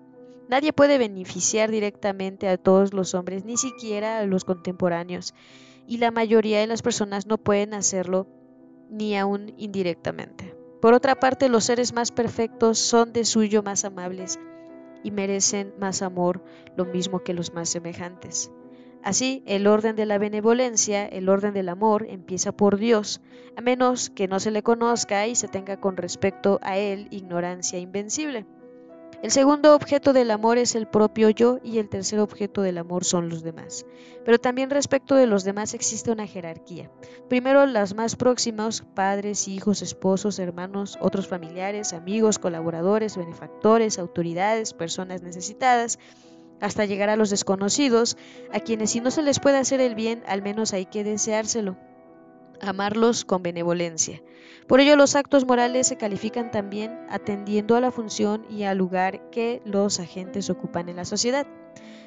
[0.50, 5.32] Nadie puede beneficiar directamente a todos los hombres, ni siquiera a los contemporáneos,
[5.86, 8.26] y la mayoría de las personas no pueden hacerlo
[8.90, 10.54] ni aún indirectamente.
[10.82, 14.38] Por otra parte, los seres más perfectos son de suyo más amables
[15.02, 16.42] y merecen más amor,
[16.76, 18.50] lo mismo que los más semejantes.
[19.02, 23.22] Así, el orden de la benevolencia, el orden del amor, empieza por Dios,
[23.56, 27.78] a menos que no se le conozca y se tenga con respecto a Él ignorancia
[27.78, 28.44] invencible.
[29.22, 33.04] El segundo objeto del amor es el propio yo y el tercer objeto del amor
[33.04, 33.84] son los demás.
[34.24, 36.90] Pero también respecto de los demás existe una jerarquía.
[37.28, 45.20] Primero las más próximas, padres, hijos, esposos, hermanos, otros familiares, amigos, colaboradores, benefactores, autoridades, personas
[45.20, 45.98] necesitadas,
[46.62, 48.16] hasta llegar a los desconocidos,
[48.54, 51.76] a quienes si no se les puede hacer el bien, al menos hay que deseárselo
[52.60, 54.22] amarlos con benevolencia.
[54.66, 59.30] Por ello los actos morales se califican también atendiendo a la función y al lugar
[59.30, 61.46] que los agentes ocupan en la sociedad.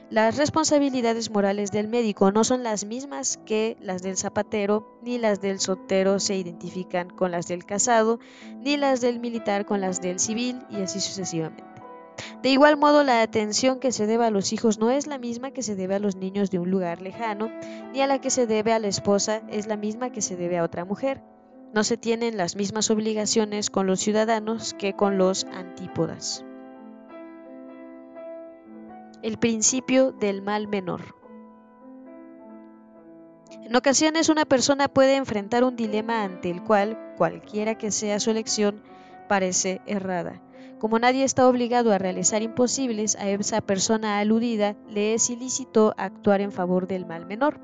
[0.10, 5.42] Las responsabilidades morales del médico no son las mismas que las del zapatero, ni las
[5.42, 8.20] del soltero se identifican con las del casado,
[8.60, 11.73] ni las del militar con las del civil, y así sucesivamente.
[12.42, 15.52] De igual modo, la atención que se debe a los hijos no es la misma
[15.52, 17.50] que se debe a los niños de un lugar lejano,
[17.94, 20.58] ni a la que se debe a la esposa es la misma que se debe
[20.58, 21.24] a otra mujer.
[21.74, 26.46] No se tienen las mismas obligaciones con los ciudadanos que con los antípodas.
[29.22, 31.16] El principio del mal menor.
[33.64, 38.32] En ocasiones una persona puede enfrentar un dilema ante el cual, cualquiera que sea su
[38.32, 38.84] elección,
[39.30, 40.42] parece errada
[40.84, 46.42] Como nadie está obligado a realizar imposibles, a esa persona aludida le es ilícito actuar
[46.42, 47.62] en favor del mal menor.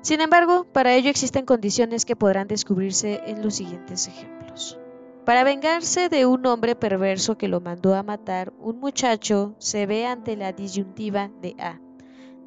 [0.00, 4.78] Sin embargo, para ello existen condiciones que podrán descubrirse en los siguientes ejemplos.
[5.26, 10.06] Para vengarse de un hombre perverso que lo mandó a matar, un muchacho se ve
[10.06, 11.78] ante la disyuntiva de A,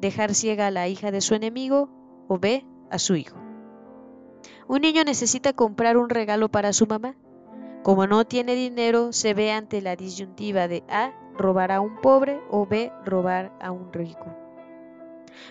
[0.00, 3.38] dejar ciega a la hija de su enemigo o B, a su hijo.
[4.66, 7.14] Un niño necesita comprar un regalo para su mamá.
[7.82, 12.40] Como no tiene dinero, se ve ante la disyuntiva de A, robar a un pobre
[12.50, 14.26] o B, robar a un rico.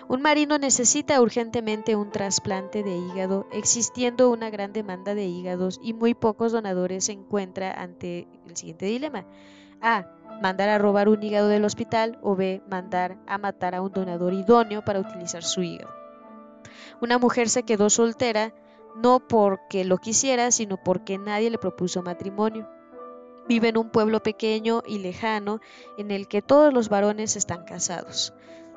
[0.07, 5.93] Un marino necesita urgentemente un trasplante de hígado, existiendo una gran demanda de hígados y
[5.93, 9.25] muy pocos donadores se encuentra ante el siguiente dilema.
[9.82, 10.05] A.
[10.41, 12.61] Mandar a robar un hígado del hospital o B.
[12.69, 15.91] Mandar a matar a un donador idóneo para utilizar su hígado.
[17.01, 18.53] Una mujer se quedó soltera
[18.96, 22.68] no porque lo quisiera, sino porque nadie le propuso matrimonio.
[23.48, 25.60] Vive en un pueblo pequeño y lejano
[25.98, 28.34] en el que todos los varones están casados.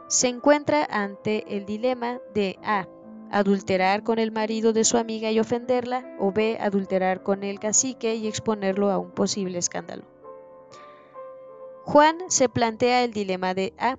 [0.08, 2.86] Se encuentra ante el dilema de A.
[3.30, 6.58] Adulterar con el marido de su amiga y ofenderla, o B.
[6.60, 10.04] Adulterar con el cacique y exponerlo a un posible escándalo.
[11.84, 13.96] Juan se plantea el dilema de A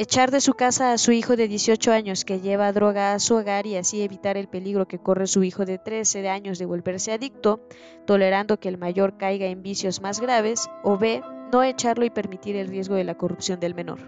[0.00, 3.34] echar de su casa a su hijo de 18 años que lleva droga a su
[3.34, 7.10] hogar y así evitar el peligro que corre su hijo de 13 años de volverse
[7.10, 7.58] adicto,
[8.06, 11.20] tolerando que el mayor caiga en vicios más graves, o B,
[11.52, 13.98] no echarlo y permitir el riesgo de la corrupción del menor.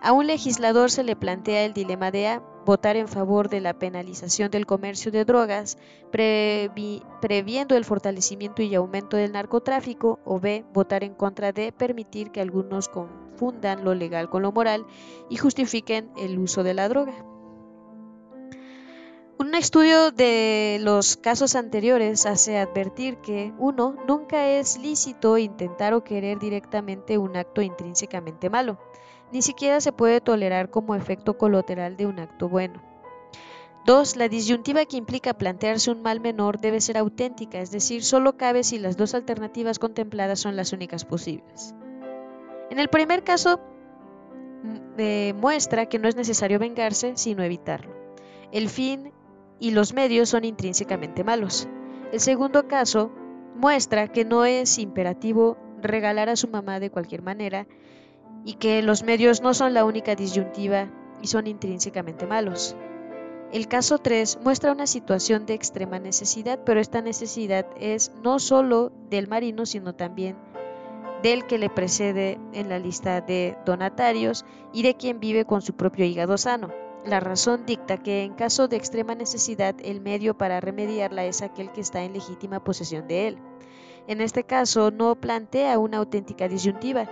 [0.00, 3.78] A un legislador se le plantea el dilema de A, votar en favor de la
[3.78, 5.78] penalización del comercio de drogas,
[6.10, 12.42] previendo el fortalecimiento y aumento del narcotráfico, o B, votar en contra de permitir que
[12.42, 14.84] algunos confundan lo legal con lo moral
[15.30, 17.14] y justifiquen el uso de la droga.
[19.38, 26.02] Un estudio de los casos anteriores hace advertir que, uno, nunca es lícito intentar o
[26.02, 28.78] querer directamente un acto intrínsecamente malo
[29.32, 32.82] ni siquiera se puede tolerar como efecto colateral de un acto bueno.
[33.86, 34.16] 2.
[34.16, 38.64] La disyuntiva que implica plantearse un mal menor debe ser auténtica, es decir, solo cabe
[38.64, 41.74] si las dos alternativas contempladas son las únicas posibles.
[42.70, 43.60] En el primer caso,
[45.36, 47.94] muestra que no es necesario vengarse, sino evitarlo.
[48.50, 49.12] El fin
[49.60, 51.68] y los medios son intrínsecamente malos.
[52.12, 53.12] El segundo caso
[53.54, 57.66] muestra que no es imperativo regalar a su mamá de cualquier manera,
[58.46, 60.88] y que los medios no son la única disyuntiva
[61.20, 62.76] y son intrínsecamente malos.
[63.52, 68.92] El caso 3 muestra una situación de extrema necesidad, pero esta necesidad es no solo
[69.10, 70.36] del marino, sino también
[71.22, 75.74] del que le precede en la lista de donatarios y de quien vive con su
[75.74, 76.70] propio hígado sano.
[77.04, 81.72] La razón dicta que en caso de extrema necesidad el medio para remediarla es aquel
[81.72, 83.38] que está en legítima posesión de él.
[84.06, 87.08] En este caso no plantea una auténtica disyuntiva,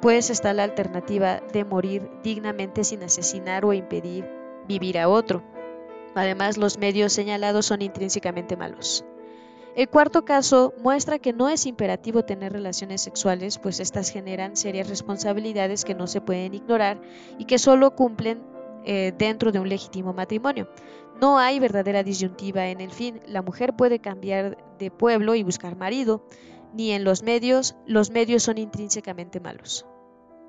[0.00, 4.24] pues está la alternativa de morir dignamente sin asesinar o impedir
[4.66, 5.42] vivir a otro.
[6.14, 9.04] Además, los medios señalados son intrínsecamente malos.
[9.74, 14.88] El cuarto caso muestra que no es imperativo tener relaciones sexuales, pues estas generan serias
[14.88, 17.00] responsabilidades que no se pueden ignorar
[17.38, 18.42] y que solo cumplen
[18.84, 20.68] eh, dentro de un legítimo matrimonio.
[21.20, 23.20] No hay verdadera disyuntiva en el fin.
[23.26, 26.24] La mujer puede cambiar de pueblo y buscar marido,
[26.72, 29.86] ni en los medios, los medios son intrínsecamente malos.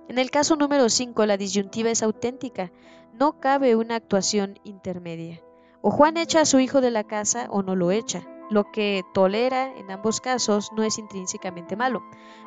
[0.08, 2.72] En el caso número 5, la disyuntiva es auténtica,
[3.14, 5.42] no cabe una actuación intermedia.
[5.82, 8.28] O Juan echa a su hijo de la casa o no lo echa.
[8.50, 12.02] Lo que tolera en ambos casos no es intrínsecamente malo.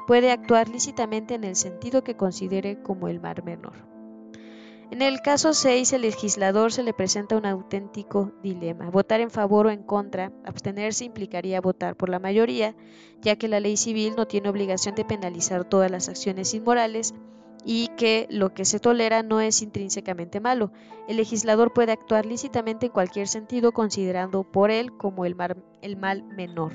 [0.06, 3.91] Puede actuar lícitamente en el sentido que considere como el mar menor.
[4.92, 8.90] En el caso 6, el legislador se le presenta un auténtico dilema.
[8.90, 12.76] Votar en favor o en contra, abstenerse implicaría votar por la mayoría,
[13.22, 17.14] ya que la ley civil no tiene obligación de penalizar todas las acciones inmorales
[17.64, 20.72] y que lo que se tolera no es intrínsecamente malo.
[21.08, 25.34] El legislador puede actuar lícitamente en cualquier sentido considerando por él como el,
[25.80, 26.74] el mal menor.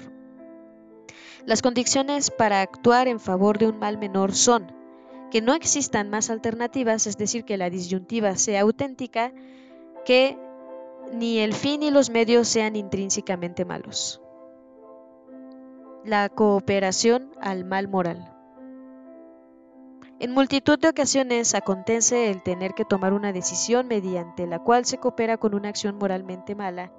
[1.45, 4.75] Las condiciones para actuar en favor de un mal menor son
[5.31, 9.33] que no existan más alternativas, es decir, que la disyuntiva sea auténtica,
[10.05, 10.37] que
[11.13, 14.21] ni el fin ni los medios sean intrínsecamente malos.
[16.05, 18.33] La cooperación al mal moral.
[20.19, 24.97] En multitud de ocasiones acontece el tener que tomar una decisión mediante la cual se
[24.97, 26.91] coopera con una acción moralmente mala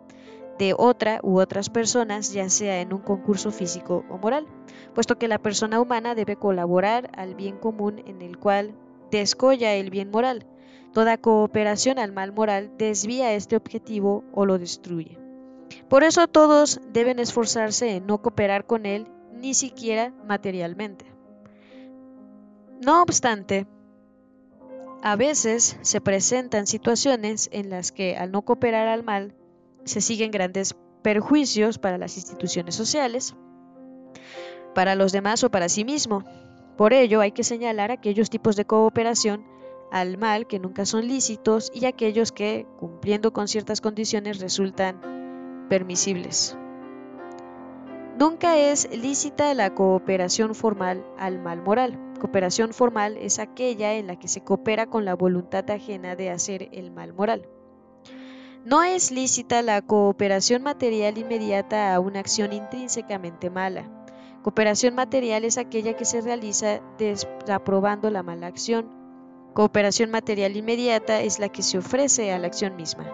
[0.58, 4.46] de otra u otras personas, ya sea en un concurso físico o moral,
[4.94, 8.74] puesto que la persona humana debe colaborar al bien común en el cual
[9.10, 10.46] descolla el bien moral.
[10.92, 15.18] Toda cooperación al mal moral desvía este objetivo o lo destruye.
[15.88, 21.06] Por eso todos deben esforzarse en no cooperar con él ni siquiera materialmente.
[22.84, 23.66] No obstante,
[25.02, 29.34] a veces se presentan situaciones en las que al no cooperar al mal
[29.84, 33.34] se siguen grandes perjuicios para las instituciones sociales,
[34.74, 36.24] para los demás o para sí mismo.
[36.76, 39.44] Por ello hay que señalar aquellos tipos de cooperación
[39.90, 46.56] al mal que nunca son lícitos y aquellos que, cumpliendo con ciertas condiciones, resultan permisibles.
[48.18, 51.98] Nunca es lícita la cooperación formal al mal moral.
[52.20, 56.68] Cooperación formal es aquella en la que se coopera con la voluntad ajena de hacer
[56.72, 57.48] el mal moral.
[58.64, 63.84] No es lícita la cooperación material inmediata a una acción intrínsecamente mala.
[64.42, 68.90] Cooperación material es aquella que se realiza desaprobando la mala acción.
[69.54, 73.06] Cooperación material inmediata es la que se ofrece a la acción misma.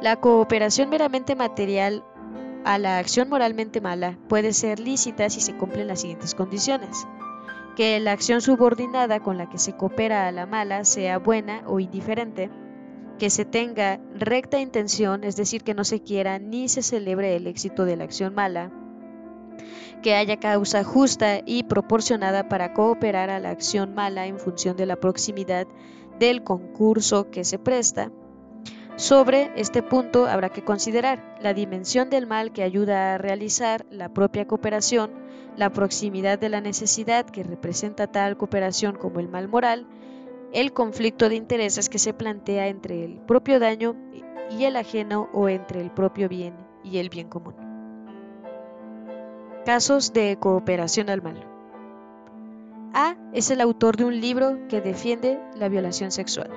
[0.00, 2.04] La cooperación meramente material
[2.64, 7.06] a la acción moralmente mala puede ser lícita si se cumplen las siguientes condiciones.
[7.76, 11.78] Que la acción subordinada con la que se coopera a la mala sea buena o
[11.78, 12.50] indiferente,
[13.18, 17.46] que se tenga recta intención, es decir, que no se quiera ni se celebre el
[17.46, 18.70] éxito de la acción mala,
[20.02, 24.86] que haya causa justa y proporcionada para cooperar a la acción mala en función de
[24.86, 25.66] la proximidad
[26.18, 28.10] del concurso que se presta.
[28.96, 34.08] Sobre este punto habrá que considerar la dimensión del mal que ayuda a realizar la
[34.08, 35.10] propia cooperación,
[35.56, 39.86] la proximidad de la necesidad que representa tal cooperación como el mal moral,
[40.52, 43.96] el conflicto de intereses que se plantea entre el propio daño
[44.50, 47.54] y el ajeno o entre el propio bien y el bien común.
[49.64, 51.44] Casos de cooperación al mal.
[52.94, 56.50] A es el autor de un libro que defiende la violación sexual.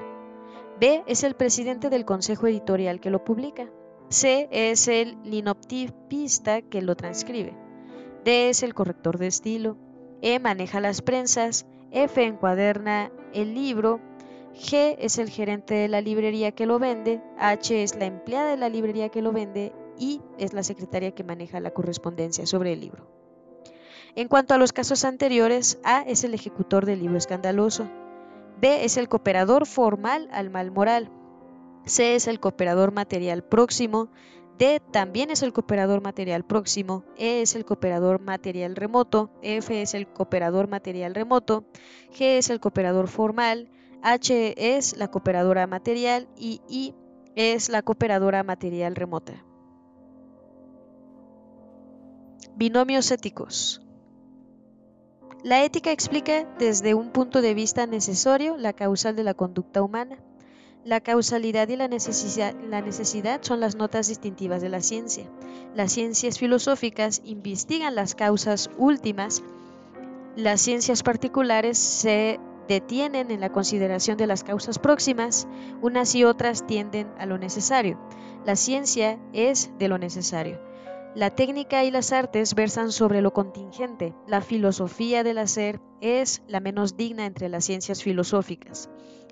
[0.79, 3.69] B es el presidente del consejo editorial que lo publica.
[4.09, 7.57] C es el linoptipista que lo transcribe.
[8.23, 9.75] D es el corrector de estilo.
[10.21, 11.65] E maneja las prensas.
[11.91, 13.99] F encuaderna el libro.
[14.53, 17.21] G es el gerente de la librería que lo vende.
[17.37, 21.23] H es la empleada de la librería que lo vende y es la secretaria que
[21.23, 23.07] maneja la correspondencia sobre el libro.
[24.15, 27.87] En cuanto a los casos anteriores, A es el ejecutor del libro escandaloso,
[28.59, 31.11] B es el cooperador formal al mal moral,
[31.85, 34.09] C es el cooperador material próximo,
[34.59, 39.93] D también es el cooperador material próximo, E es el cooperador material remoto, F es
[39.93, 41.63] el cooperador material remoto,
[42.11, 43.69] G es el cooperador formal,
[44.01, 46.93] H es la cooperadora material y I
[47.35, 49.45] es la cooperadora material remota.
[52.57, 53.81] Binomios éticos.
[55.41, 60.21] La ética explica desde un punto de vista necesario la causal de la conducta humana.
[60.85, 65.25] La causalidad y la necesidad, son las notas distintivas de la ciencia.
[65.75, 69.43] Las ciencias filosóficas investigan las causas últimas.
[70.37, 75.49] Las ciencias particulares se detienen en la consideración de las causas próximas.
[75.81, 77.99] Unas y otras tienden a lo necesario.
[78.45, 80.61] La ciencia es de lo necesario.
[81.13, 84.13] La técnica y las artes versan sobre lo contingente.
[84.27, 88.89] La filosofía del hacer es la menos digna entre las ciencias filosóficas.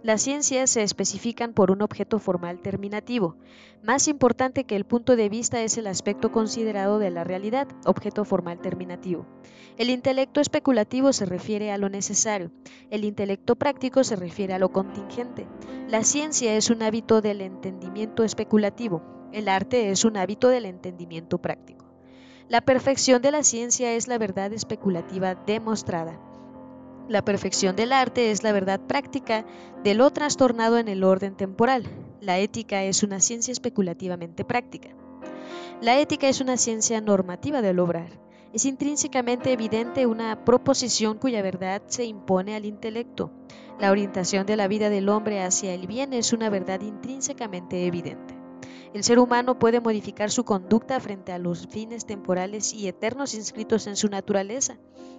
[0.07, 3.35] Las ciencias se especifican por un objeto formal terminativo.
[3.83, 8.23] Más importante que el punto de vista es el aspecto considerado de la realidad, objeto
[8.23, 9.25] formal terminativo.
[9.77, 12.53] El intelecto especulativo se refiere a lo necesario,
[12.89, 15.45] el intelecto práctico se refiere a lo contingente.
[15.89, 19.03] La ciencia es un hábito del entendimiento especulativo,
[19.33, 21.85] el arte es un hábito del entendimiento práctico.
[22.47, 26.17] La perfección de la ciencia es la verdad especulativa demostrada.
[27.07, 29.45] La perfección del arte es la verdad práctica
[29.81, 31.83] de lo trastornado en el orden temporal.
[32.19, 34.89] La ética es una ciencia especulativamente práctica.
[35.81, 38.09] La ética es una ciencia normativa del obrar.
[38.51, 43.31] Es intrínsecamente evidente una proposición cuya verdad se impone al intelecto.
[43.79, 48.36] La orientación de la vida del hombre hacia el bien es una verdad intrínsecamente evidente.
[48.93, 53.85] El ser humano puede modificar su conducta frente a los fines temporales y eternos inscritos
[53.87, 54.77] en su naturaleza.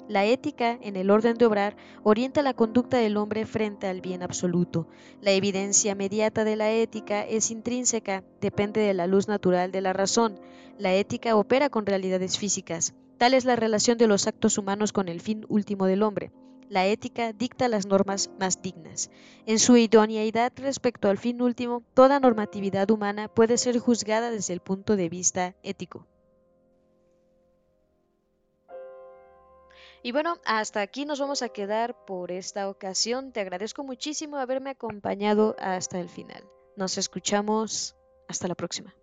[0.08, 4.22] La ética, en el orden de obrar, orienta la conducta del hombre frente al bien
[4.22, 4.88] absoluto.
[5.20, 9.92] La evidencia mediata de la ética es intrínseca, depende de la luz natural de la
[9.92, 10.40] razón.
[10.78, 12.94] La ética opera con realidades físicas.
[13.18, 16.32] Tal es la relación de los actos humanos con el fin último del hombre
[16.68, 19.10] la ética dicta las normas más dignas.
[19.46, 24.60] En su idoneidad respecto al fin último, toda normatividad humana puede ser juzgada desde el
[24.60, 26.06] punto de vista ético.
[30.02, 33.32] Y bueno, hasta aquí nos vamos a quedar por esta ocasión.
[33.32, 36.44] Te agradezco muchísimo haberme acompañado hasta el final.
[36.76, 37.96] Nos escuchamos.
[38.28, 38.94] Hasta la próxima.